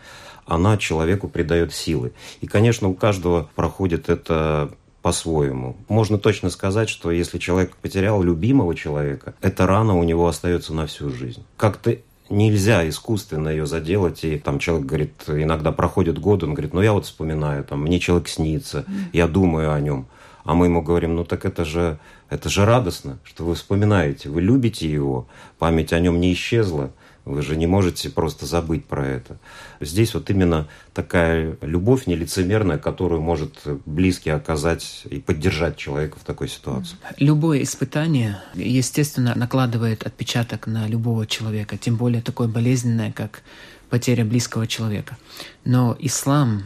[0.46, 2.12] она человеку придает силы.
[2.40, 4.70] И, конечно, у каждого проходит это
[5.02, 5.76] по-своему.
[5.88, 10.87] Можно точно сказать, что если человек потерял любимого человека, эта рана у него остается на
[10.87, 11.44] всю жизнь.
[11.56, 11.96] Как-то
[12.30, 14.24] нельзя искусственно ее заделать.
[14.24, 18.00] И там человек говорит, иногда проходит год, он говорит, ну я вот вспоминаю, там мне
[18.00, 20.06] человек снится, я думаю о нем.
[20.44, 21.98] А мы ему говорим, ну так это же,
[22.30, 25.26] это же радостно, что вы вспоминаете, вы любите его,
[25.58, 26.90] память о нем не исчезла,
[27.29, 29.38] вы же не можете просто забыть про это.
[29.81, 36.49] Здесь вот именно такая любовь нелицемерная, которую может близкий оказать и поддержать человека в такой
[36.49, 36.97] ситуации.
[37.19, 43.43] Любое испытание, естественно, накладывает отпечаток на любого человека, тем более такое болезненное, как
[43.91, 45.17] потеря близкого человека.
[45.64, 46.64] Но ислам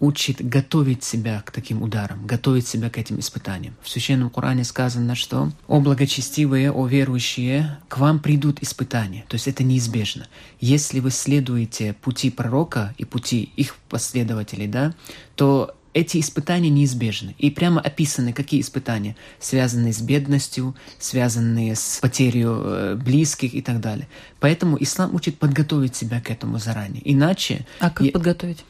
[0.00, 3.76] учит готовить себя к таким ударам, готовить себя к этим испытаниям.
[3.82, 9.24] В Священном Коране сказано, что «О благочестивые, о верующие, к вам придут испытания».
[9.28, 10.26] То есть это неизбежно.
[10.58, 14.94] Если вы следуете пути пророка и пути их последователей, да,
[15.36, 17.34] то эти испытания неизбежны.
[17.38, 23.80] И прямо описаны, какие испытания, связанные с бедностью, связанные с потерей э, близких и так
[23.80, 24.08] далее.
[24.38, 27.02] Поэтому ислам учит подготовить себя к этому заранее.
[27.04, 27.66] Иначе...
[27.80, 28.12] А как я...
[28.12, 28.64] подготовить?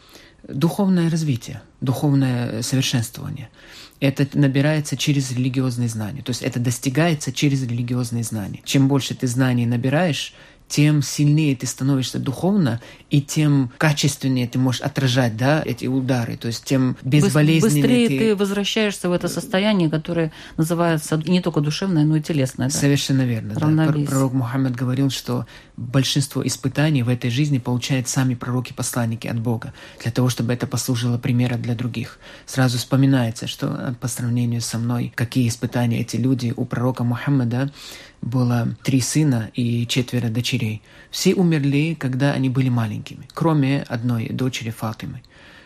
[0.49, 3.49] Духовное развитие, духовное совершенствование.
[4.01, 6.23] Это набирается через религиозные знания.
[6.23, 8.61] То есть это достигается через религиозные знания.
[8.65, 10.35] Чем больше ты знаний набираешь,
[10.71, 12.81] тем сильнее ты становишься духовно,
[13.11, 18.19] и тем качественнее ты можешь отражать да, эти удары, то есть тем безболезненнее Быстрее ты...
[18.19, 22.69] ты возвращаешься в это состояние, которое называется не только душевное, но и телесное.
[22.69, 22.75] Да?
[22.75, 23.55] Совершенно верно.
[23.55, 23.93] Да.
[24.07, 25.45] Пророк Мухаммед говорил, что
[25.77, 31.19] большинство испытаний в этой жизни получают сами пророки-посланники от Бога, для того, чтобы это послужило
[31.19, 32.21] примером для других.
[32.47, 37.73] Сразу вспоминается, что по сравнению со мной, какие испытания эти люди у пророка Мухаммеда
[38.23, 40.83] было три сына и четверо дочерей.
[41.11, 45.23] Все умерли, когда они были маленькими, кроме одной дочери Фатимы.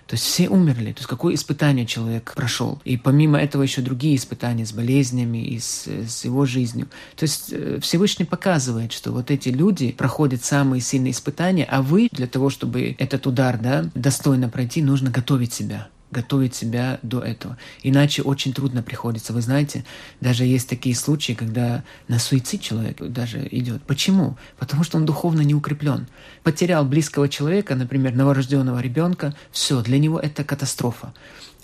[0.07, 0.93] То есть все умерли.
[0.93, 2.81] То есть какое испытание человек прошел.
[2.85, 6.88] И помимо этого еще другие испытания с болезнями и с, с его жизнью.
[7.17, 12.09] То есть э, Всевышний показывает, что вот эти люди проходят самые сильные испытания, а вы
[12.12, 17.57] для того, чтобы этот удар да, достойно пройти, нужно готовить себя готовить себя до этого.
[17.83, 19.33] Иначе очень трудно приходится.
[19.33, 19.85] Вы знаете,
[20.21, 23.83] даже есть такие случаи, когда на суицид человек даже идет.
[23.83, 24.37] Почему?
[24.59, 26.07] Потому что он духовно не укреплен.
[26.43, 31.12] Потерял близкого человека, например, новорожденного ребенка, все, для него это катастрофа.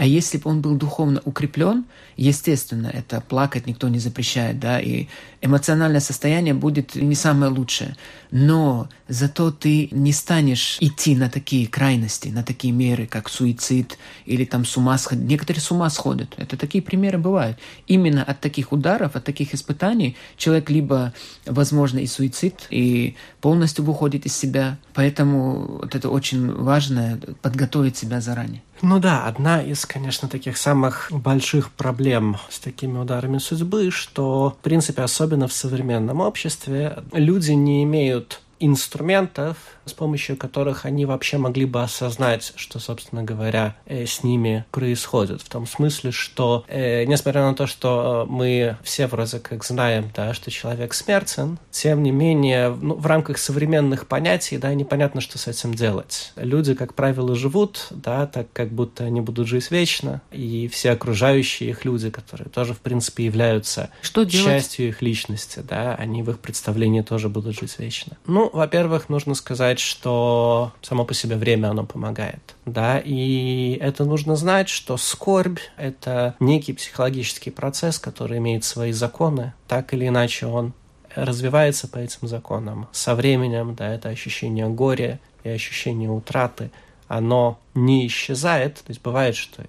[0.00, 1.84] А если бы он был духовно укреплен,
[2.16, 5.08] естественно, это плакать никто не запрещает, да, и
[5.42, 7.98] эмоциональное состояние будет не самое лучшее.
[8.30, 14.46] Но зато ты не станешь идти на такие крайности, на такие меры, как суицид или
[14.46, 15.28] там с ума сходить.
[15.28, 16.32] Некоторые с ума сходят.
[16.38, 17.58] Это такие примеры бывают.
[17.86, 21.12] Именно от таких ударов, от таких испытаний человек либо,
[21.44, 24.78] возможно, и суицид, и полностью выходит из себя.
[24.94, 28.62] Поэтому вот это очень важно, подготовить себя заранее.
[28.82, 34.62] Ну да, одна из, конечно, таких самых больших проблем с такими ударами судьбы, что, в
[34.62, 41.64] принципе, особенно в современном обществе, люди не имеют инструментов, с помощью которых они вообще могли
[41.64, 45.42] бы осознать, что, собственно говоря, э, с ними происходит.
[45.42, 50.34] В том смысле, что, э, несмотря на то, что мы все вроде как знаем, да,
[50.34, 55.46] что человек смертен, тем не менее, ну, в рамках современных понятий, да, непонятно, что с
[55.46, 56.32] этим делать.
[56.36, 61.70] Люди, как правило, живут, да, так как будто они будут жить вечно, и все окружающие
[61.70, 66.38] их люди, которые тоже, в принципе, являются что частью их личности, да, они в их
[66.40, 68.16] представлении тоже будут жить вечно.
[68.26, 72.56] Ну, во-первых, нужно сказать, что само по себе время оно помогает.
[72.66, 79.54] Да, и это нужно знать, что скорбь— это некий психологический процесс, который имеет свои законы.
[79.68, 80.72] Так или иначе он
[81.14, 82.88] развивается по этим законам.
[82.92, 86.70] Со временем, да, это ощущение горя и ощущение утраты,
[87.08, 88.76] оно не исчезает.
[88.76, 89.64] То есть бывает, что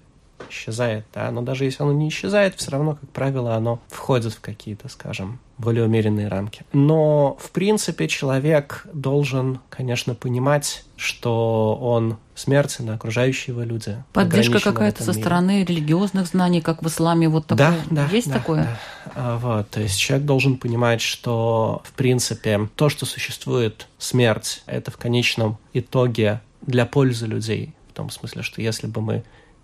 [0.50, 4.40] исчезает, да, но даже если оно не исчезает, все равно, как правило, оно входит в
[4.40, 6.64] какие-то, скажем, более умеренные рамки.
[6.72, 14.02] Но, в принципе, человек должен, конечно, понимать, что он смертен, а окружающие его люди.
[14.12, 17.74] Поддержка какая-то со стороны религиозных знаний, как в исламе, вот такое.
[17.90, 18.08] Да, да.
[18.14, 18.64] Есть да, такое?
[18.64, 18.78] Да.
[19.14, 24.90] А, вот, то есть человек должен понимать, что, в принципе, то, что существует смерть, это
[24.90, 27.74] в конечном итоге для пользы людей.
[27.90, 29.22] В том смысле, что если бы мы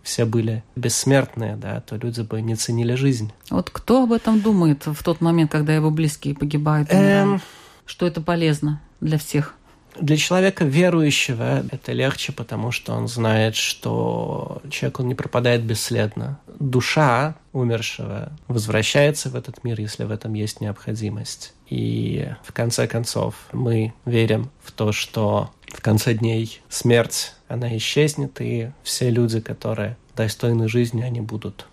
[0.09, 3.31] все были бессмертные, да, то люди бы не ценили жизнь.
[3.51, 6.89] Вот кто об этом думает в тот момент, когда его близкие погибают?
[6.91, 7.43] Эм...
[7.85, 9.55] Что это полезно для всех?
[10.01, 16.39] Для человека верующего это легче, потому что он знает, что человек он не пропадает бесследно.
[16.59, 21.53] Душа умершего возвращается в этот мир, если в этом есть необходимость.
[21.69, 28.41] И в конце концов мы верим в то, что в конце дней смерть, она исчезнет,
[28.41, 31.67] и все люди, которые достойны жизни, они будут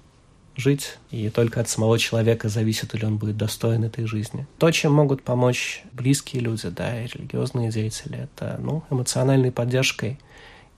[0.55, 4.47] жить, и только от самого человека зависит, ли он будет достоин этой жизни.
[4.57, 10.17] То, чем могут помочь близкие люди, да, и религиозные деятели, это, ну, эмоциональной поддержкой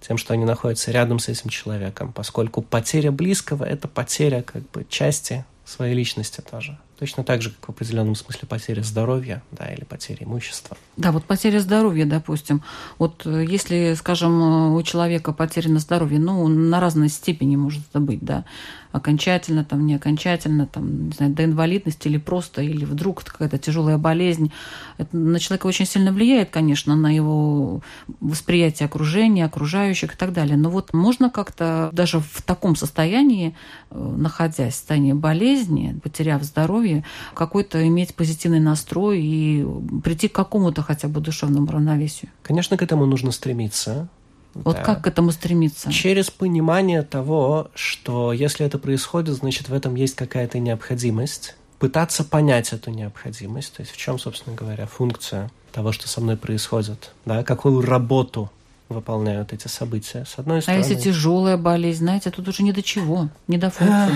[0.02, 4.86] тем, что они находятся рядом с этим человеком, поскольку потеря близкого– это потеря как бы
[4.90, 6.78] части своей личности тоже.
[7.00, 10.78] Точно так же, как в определенном смысле потеря здоровья, да, или потеря имущества.
[10.96, 12.64] Да, вот потеря здоровья, допустим.
[12.98, 18.22] Вот э, если, скажем, у человека потеряно здоровье, ну, на разной степени может это быть,
[18.22, 18.46] да,
[18.92, 23.98] окончательно, там, не окончательно, там, не знаю, до инвалидности или просто, или вдруг какая-то тяжелая
[23.98, 24.52] болезнь.
[24.98, 27.82] Это на человека очень сильно влияет, конечно, на его
[28.20, 30.58] восприятие окружения, окружающих и так далее.
[30.58, 33.56] Но вот можно как-то даже в таком состоянии,
[33.92, 36.87] э, находясь в состоянии болезни, потеряв здоровье,
[37.34, 39.66] какой-то иметь позитивный настрой и
[40.04, 42.32] прийти к какому-то хотя бы душевному равновесию?
[42.44, 44.10] Конечно, к этому нужно стремиться.
[44.54, 44.84] Вот да.
[44.84, 45.92] как к этому стремиться?
[45.92, 51.56] Через понимание того, что если это происходит, значит в этом есть какая-то необходимость.
[51.80, 56.36] Пытаться понять эту необходимость, то есть в чем, собственно говоря, функция того, что со мной
[56.36, 58.50] происходит, да, какую работу
[58.90, 60.26] выполняют эти события.
[60.26, 60.84] С одной стороны.
[60.84, 64.16] А если тяжелая болезнь, знаете, тут уже ни до чего, не до функции.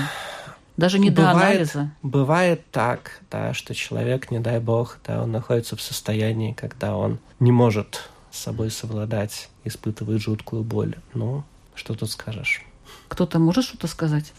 [0.81, 1.91] Даже не бывает, до анализа.
[2.01, 7.19] Бывает так, да, что человек, не дай бог, да, он находится в состоянии, когда он
[7.39, 10.95] не может с собой совладать, испытывает жуткую боль.
[11.13, 11.43] Ну,
[11.75, 12.63] что тут скажешь?
[13.07, 14.33] Кто-то может что-то сказать?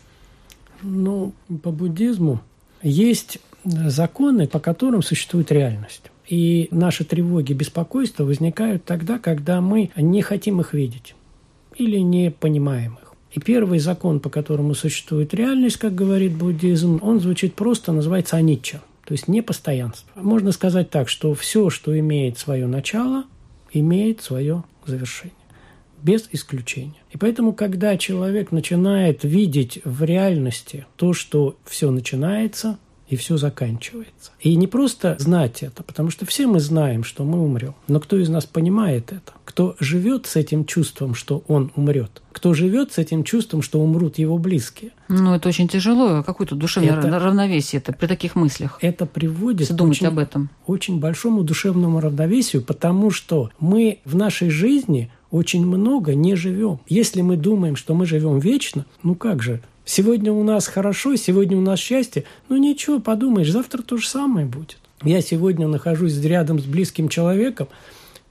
[0.83, 1.33] Ну,
[1.63, 2.41] по буддизму
[2.83, 6.11] есть законы, по которым существует реальность.
[6.27, 11.15] И наши тревоги, беспокойства возникают тогда, когда мы не хотим их видеть
[11.77, 13.02] или не понимаем их.
[13.33, 18.83] И первый закон, по которому существует реальность, как говорит буддизм, он звучит просто, называется аничча,
[19.05, 20.11] то есть непостоянство.
[20.21, 23.25] Можно сказать так, что все, что имеет свое начало,
[23.73, 25.35] имеет свое завершение
[26.03, 27.01] без исключения.
[27.13, 32.79] И поэтому, когда человек начинает видеть в реальности то, что все начинается
[33.13, 34.31] и все заканчивается.
[34.41, 37.75] И не просто знать это, потому что все мы знаем, что мы умрем.
[37.87, 39.33] Но кто из нас понимает это?
[39.45, 42.23] Кто живет с этим чувством, что он умрет?
[42.33, 44.93] Кто живет с этим чувством, что умрут его близкие?
[45.09, 46.23] Ну, это очень тяжело.
[46.23, 48.79] Какое то душевное это, равновесие это при таких мыслях?
[48.81, 50.49] Это приводит к очень, об этом.
[50.67, 56.81] очень большому душевному равновесию, потому что мы в нашей жизни очень много не живем.
[56.89, 61.57] Если мы думаем, что мы живем вечно, ну как же, сегодня у нас хорошо, сегодня
[61.57, 64.79] у нас счастье, ну ничего, подумаешь, завтра то же самое будет.
[65.03, 67.69] Я сегодня нахожусь рядом с близким человеком,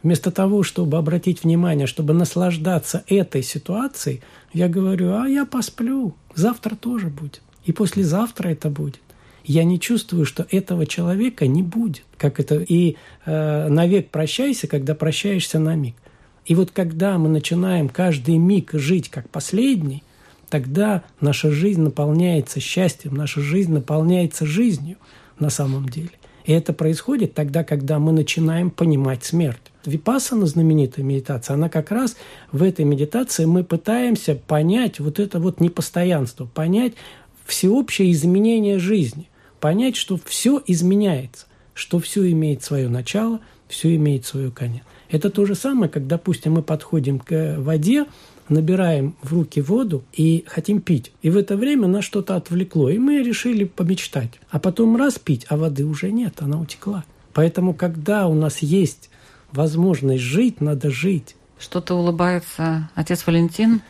[0.03, 4.21] вместо того, чтобы обратить внимание, чтобы наслаждаться этой ситуацией,
[4.53, 7.41] я говорю, а я посплю, завтра тоже будет.
[7.65, 8.99] И послезавтра это будет.
[9.43, 12.03] Я не чувствую, что этого человека не будет.
[12.17, 12.95] Как это и
[13.25, 15.95] э, навек прощайся, когда прощаешься на миг.
[16.45, 20.03] И вот когда мы начинаем каждый миг жить как последний,
[20.51, 24.97] тогда наша жизнь наполняется счастьем, наша жизнь наполняется жизнью
[25.39, 26.11] на самом деле.
[26.43, 29.61] И это происходит тогда, когда мы начинаем понимать смерть.
[29.85, 32.17] Випассана, знаменитая медитация, она как раз
[32.51, 36.93] в этой медитации мы пытаемся понять вот это вот непостоянство, понять
[37.45, 39.29] всеобщее изменение жизни,
[39.59, 44.83] понять, что все изменяется, что все имеет свое начало, все имеет свой конец.
[45.09, 48.05] Это то же самое, как, допустим, мы подходим к воде,
[48.51, 51.11] набираем в руки воду и хотим пить.
[51.21, 54.39] И в это время нас что-то отвлекло, и мы решили помечтать.
[54.49, 57.03] А потом раз пить, а воды уже нет, она утекла.
[57.33, 59.09] Поэтому, когда у нас есть
[59.51, 61.35] возможность жить, надо жить.
[61.57, 63.81] Что-то улыбается отец Валентин.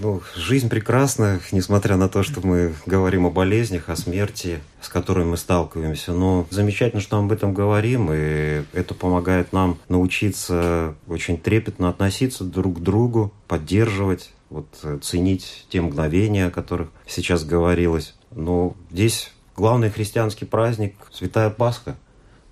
[0.00, 5.30] Ну, жизнь прекрасна, несмотря на то, что мы говорим о болезнях, о смерти, с которыми
[5.30, 6.12] мы сталкиваемся.
[6.12, 12.44] Но замечательно, что мы об этом говорим, и это помогает нам научиться очень трепетно относиться
[12.44, 14.66] друг к другу, поддерживать, вот,
[15.02, 18.14] ценить те мгновения, о которых сейчас говорилось.
[18.30, 21.96] Но здесь главный христианский праздник– Святая Пасха,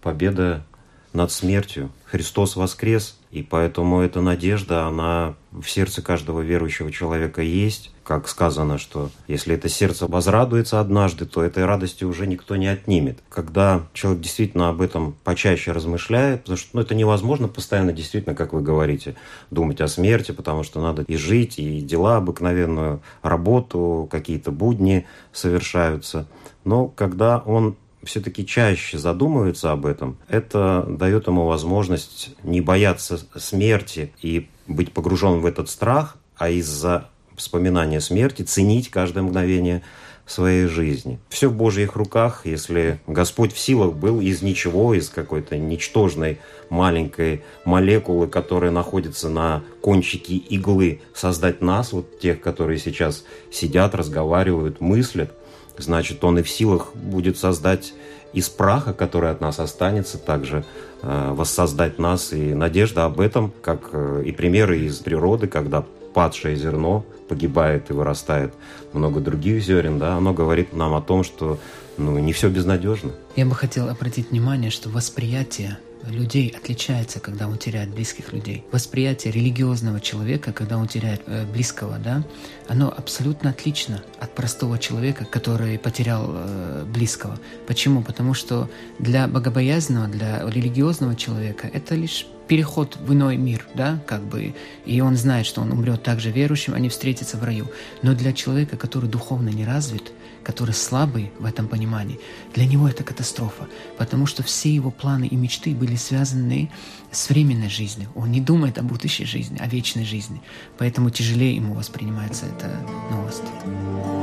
[0.01, 0.65] победа
[1.13, 1.91] над смертью.
[2.13, 7.91] Христос воскрес, и поэтому эта надежда, она в сердце каждого верующего человека есть.
[8.05, 13.21] Как сказано, что если это сердце возрадуется однажды, то этой радости уже никто не отнимет.
[13.31, 18.53] Когда человек действительно об этом почаще размышляет, потому что ну, это невозможно постоянно, действительно, как
[18.53, 19.17] вы говорите,
[19.51, 26.29] думать о смерти, потому что надо и жить, и дела обыкновенную, работу, какие-то будни совершаются.
[26.65, 34.13] Но когда он все-таки чаще задумывается об этом, это дает ему возможность не бояться смерти
[34.23, 39.83] и быть погружен в этот страх, а из-за вспоминания смерти ценить каждое мгновение
[40.27, 41.19] своей жизни.
[41.29, 46.39] Все в Божьих руках, если Господь в силах был из ничего, из какой-то ничтожной
[46.71, 54.81] маленькой молекулы, которая находится на кончике иглы, создать нас, вот тех, которые сейчас сидят, разговаривают,
[54.81, 55.33] мыслят,
[55.79, 57.95] значит, Он и в силах будет создать
[58.33, 60.65] из праха, который от нас останется, также
[61.03, 62.33] э, воссоздать нас.
[62.33, 67.93] И надежда об этом, как э, и примеры из природы, когда падшее зерно погибает и
[67.93, 68.53] вырастает
[68.93, 71.59] много других зерен, да, оно говорит нам о том, что
[71.97, 73.13] ну, не все безнадежно.
[73.37, 78.65] Я бы хотел обратить внимание, что восприятие людей отличается, когда он теряет близких людей.
[78.73, 82.25] Восприятие религиозного человека, когда он теряет э, близкого, да,
[82.69, 87.39] оно абсолютно отлично от простого человека, который потерял э, близкого.
[87.67, 88.03] Почему?
[88.03, 94.25] Потому что для богобоязненного, для религиозного человека это лишь переход в иной мир, да, как
[94.25, 97.67] бы, и он знает, что он умрет также верующим, они встретятся в раю.
[98.03, 100.13] Но для человека, который духовно не развит,
[100.45, 102.21] который слабый в этом понимании,
[102.53, 106.71] для него это катастрофа, потому что все его планы и мечты были связаны
[107.11, 108.11] с временной жизнью.
[108.15, 110.43] Он не думает о будущей жизни, о вечной жизни,
[110.77, 112.69] поэтому тяжелее ему воспринимается эта
[113.11, 114.22] новость.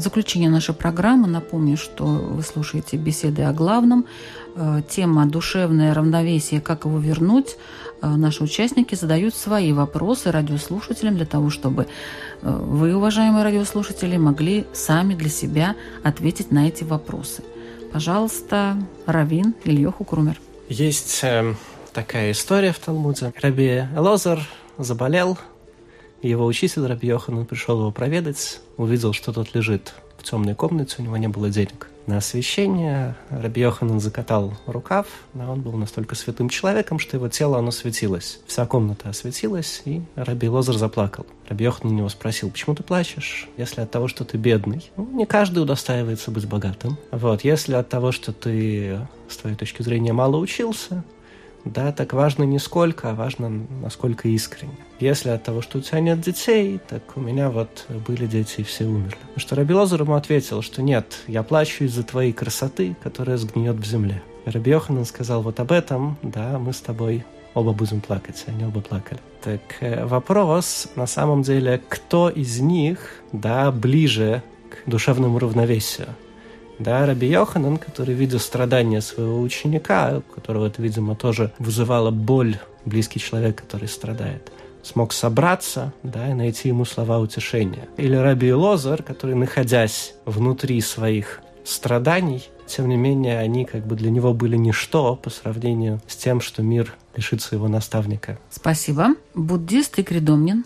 [0.00, 4.06] В заключение нашей программы напомню, что вы слушаете беседы о главном.
[4.56, 6.62] Э, тема «Душевное равновесие.
[6.62, 7.58] Как его вернуть?»
[8.00, 11.86] э, Наши участники задают свои вопросы радиослушателям для того, чтобы
[12.40, 17.42] э, вы, уважаемые радиослушатели, могли сами для себя ответить на эти вопросы.
[17.92, 20.40] Пожалуйста, Равин Ильёху Крумер.
[20.70, 21.54] Есть э,
[21.92, 23.34] такая история в Талмуде.
[23.42, 24.40] Раби Лозар
[24.78, 25.36] заболел,
[26.28, 31.02] его учитель Раби Йоханан пришел его проведать, увидел, что тот лежит в темной комнате, у
[31.02, 33.14] него не было денег на освещение.
[33.30, 38.40] Раби Йоханан закатал рукав, но он был настолько святым человеком, что его тело, оно светилось.
[38.46, 41.24] Вся комната осветилась, и Раби Лозар заплакал.
[41.48, 44.90] Раби Йоханан у него спросил, почему ты плачешь, если от того, что ты бедный?
[44.96, 46.98] Ну, не каждый удостаивается быть богатым.
[47.12, 51.04] Вот, если от того, что ты, с твоей точки зрения, мало учился,
[51.64, 53.50] да, так важно не сколько, а важно
[53.82, 54.76] насколько искренне.
[54.98, 58.62] Если от того, что у тебя нет детей, так у меня вот были дети и
[58.62, 59.16] все умерли.
[59.20, 63.76] Потому что Раби Лозар ему ответил, что нет, я плачу из-за твоей красоты, которая сгниет
[63.76, 64.22] в земле.
[64.44, 68.80] Раби Йоханан сказал, вот об этом, да, мы с тобой оба будем плакать, они оба
[68.80, 69.20] плакали.
[69.42, 76.08] Так э, вопрос, на самом деле, кто из них, да, ближе к душевному равновесию?
[76.80, 82.56] Да, Раби Йоханан, который видел страдания своего ученика, у которого это, видимо, тоже вызывало боль,
[82.86, 84.50] близкий человек, который страдает,
[84.82, 87.86] смог собраться да, и найти ему слова утешения.
[87.98, 94.10] Или Раби Лозар, который, находясь внутри своих страданий, тем не менее, они как бы для
[94.10, 98.38] него были ничто по сравнению с тем, что мир лишится его наставника.
[98.48, 99.08] Спасибо.
[99.34, 100.64] Буддист и Кридомнин.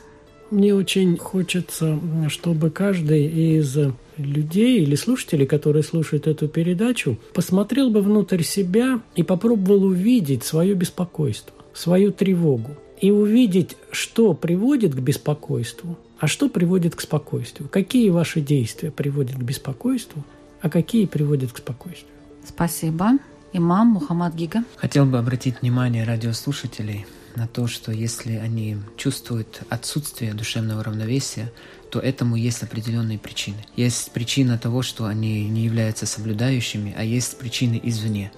[0.53, 1.99] Мне очень хочется,
[2.29, 3.77] чтобы каждый из
[4.17, 10.75] людей или слушателей, которые слушают эту передачу, посмотрел бы внутрь себя и попробовал увидеть свое
[10.75, 12.71] беспокойство, свою тревогу.
[13.01, 17.69] И увидеть, что приводит к беспокойству, а что приводит к спокойствию.
[17.69, 20.25] Какие ваши действия приводят к беспокойству,
[20.63, 22.15] а какие приводят к спокойствию.
[22.47, 23.19] Спасибо.
[23.53, 24.65] Имам Мухаммад Гига.
[24.77, 27.05] Хотел бы обратить внимание радиослушателей
[27.37, 31.53] на то, что если они чувствуют отсутствие душевного равновесия,
[31.91, 33.65] то этому есть определенные причины.
[33.77, 38.33] Есть причина того, что они не являются соблюдающими, а есть причины извне.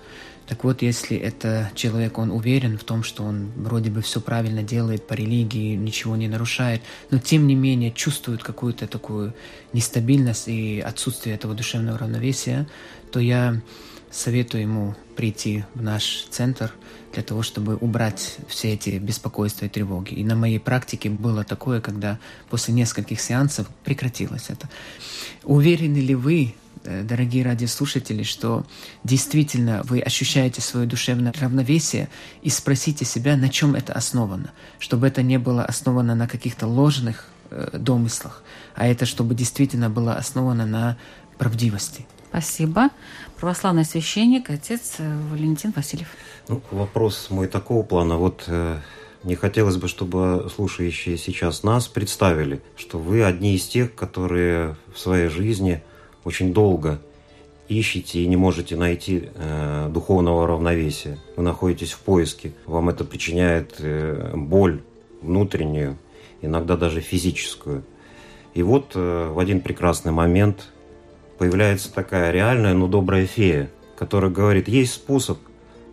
[0.46, 4.62] Так вот, если это человек, он уверен в том, что он вроде бы все правильно
[4.62, 9.34] делает по религии, ничего не нарушает, но тем не менее чувствует какую-то такую
[9.72, 12.68] нестабильность и отсутствие этого душевного равновесия,
[13.10, 13.60] то я
[14.10, 16.72] советую ему прийти в наш центр
[17.12, 20.14] для того, чтобы убрать все эти беспокойства и тревоги.
[20.14, 22.18] И на моей практике было такое, когда
[22.50, 24.68] после нескольких сеансов прекратилось это.
[25.42, 26.54] Уверены ли вы,
[26.84, 28.66] э, дорогие радиослушатели, что
[29.02, 32.08] действительно вы ощущаете свое душевное равновесие
[32.42, 37.28] и спросите себя, на чем это основано, чтобы это не было основано на каких-то ложных
[37.50, 38.42] э, домыслах,
[38.74, 40.98] а это чтобы действительно было основано на
[41.38, 42.06] правдивости.
[42.28, 42.90] Спасибо.
[43.38, 46.08] Православный священник, отец э, Валентин Васильев.
[46.48, 48.16] Ну, вопрос мой такого плана.
[48.16, 48.78] Вот э,
[49.22, 54.98] мне хотелось бы, чтобы слушающие сейчас нас представили, что вы одни из тех, которые в
[54.98, 55.82] своей жизни
[56.24, 57.00] очень долго
[57.68, 61.18] ищете и не можете найти э, духовного равновесия.
[61.36, 64.82] Вы находитесь в поиске, вам это причиняет э, боль
[65.20, 65.98] внутреннюю,
[66.40, 67.82] иногда даже физическую.
[68.54, 70.68] И вот э, в один прекрасный момент
[71.38, 75.38] появляется такая реальная, но добрая фея, которая говорит, есть способ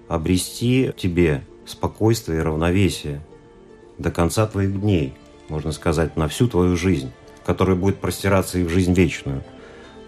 [0.08, 3.22] обрести тебе спокойствие и равновесие
[3.98, 5.14] до конца твоих дней,
[5.50, 7.12] можно сказать, на всю твою жизнь,
[7.46, 9.44] которая будет простираться и в жизнь вечную.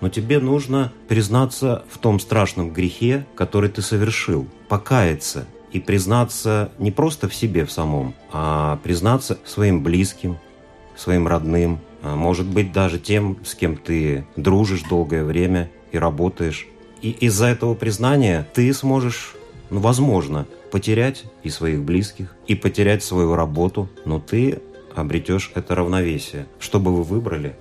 [0.02, 6.92] но тебе нужно признаться в том страшном грехе, который ты совершил, покаяться и признаться не
[6.92, 10.38] просто в себе в самом, а признаться своим близким,
[10.96, 11.80] своим родным,
[12.14, 16.68] может быть даже тем, с кем ты дружишь долгое время и работаешь.
[17.02, 19.36] И из-за этого признания ты сможешь,
[19.70, 24.60] ну, возможно, потерять и своих близких, и потерять свою работу, но ты
[24.96, 26.48] обретешь это равновесие.
[26.60, 27.56] Что бы вы выбрали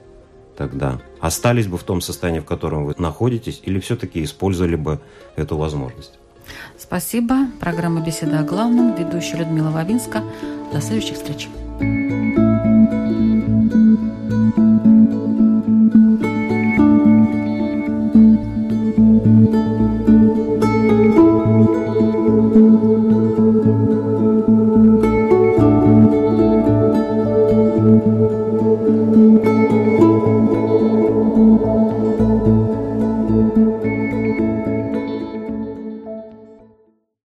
[0.56, 1.00] тогда?
[1.20, 5.00] Остались бы в том состоянии, в котором вы находитесь, или все-таки использовали бы
[5.36, 6.18] эту возможность?
[6.76, 7.46] Спасибо.
[7.60, 8.94] Программа «Беседа о главном».
[8.96, 10.22] Ведущая Людмила Вавинска.
[10.72, 11.48] До следующих встреч.
[11.80, 13.33] thank you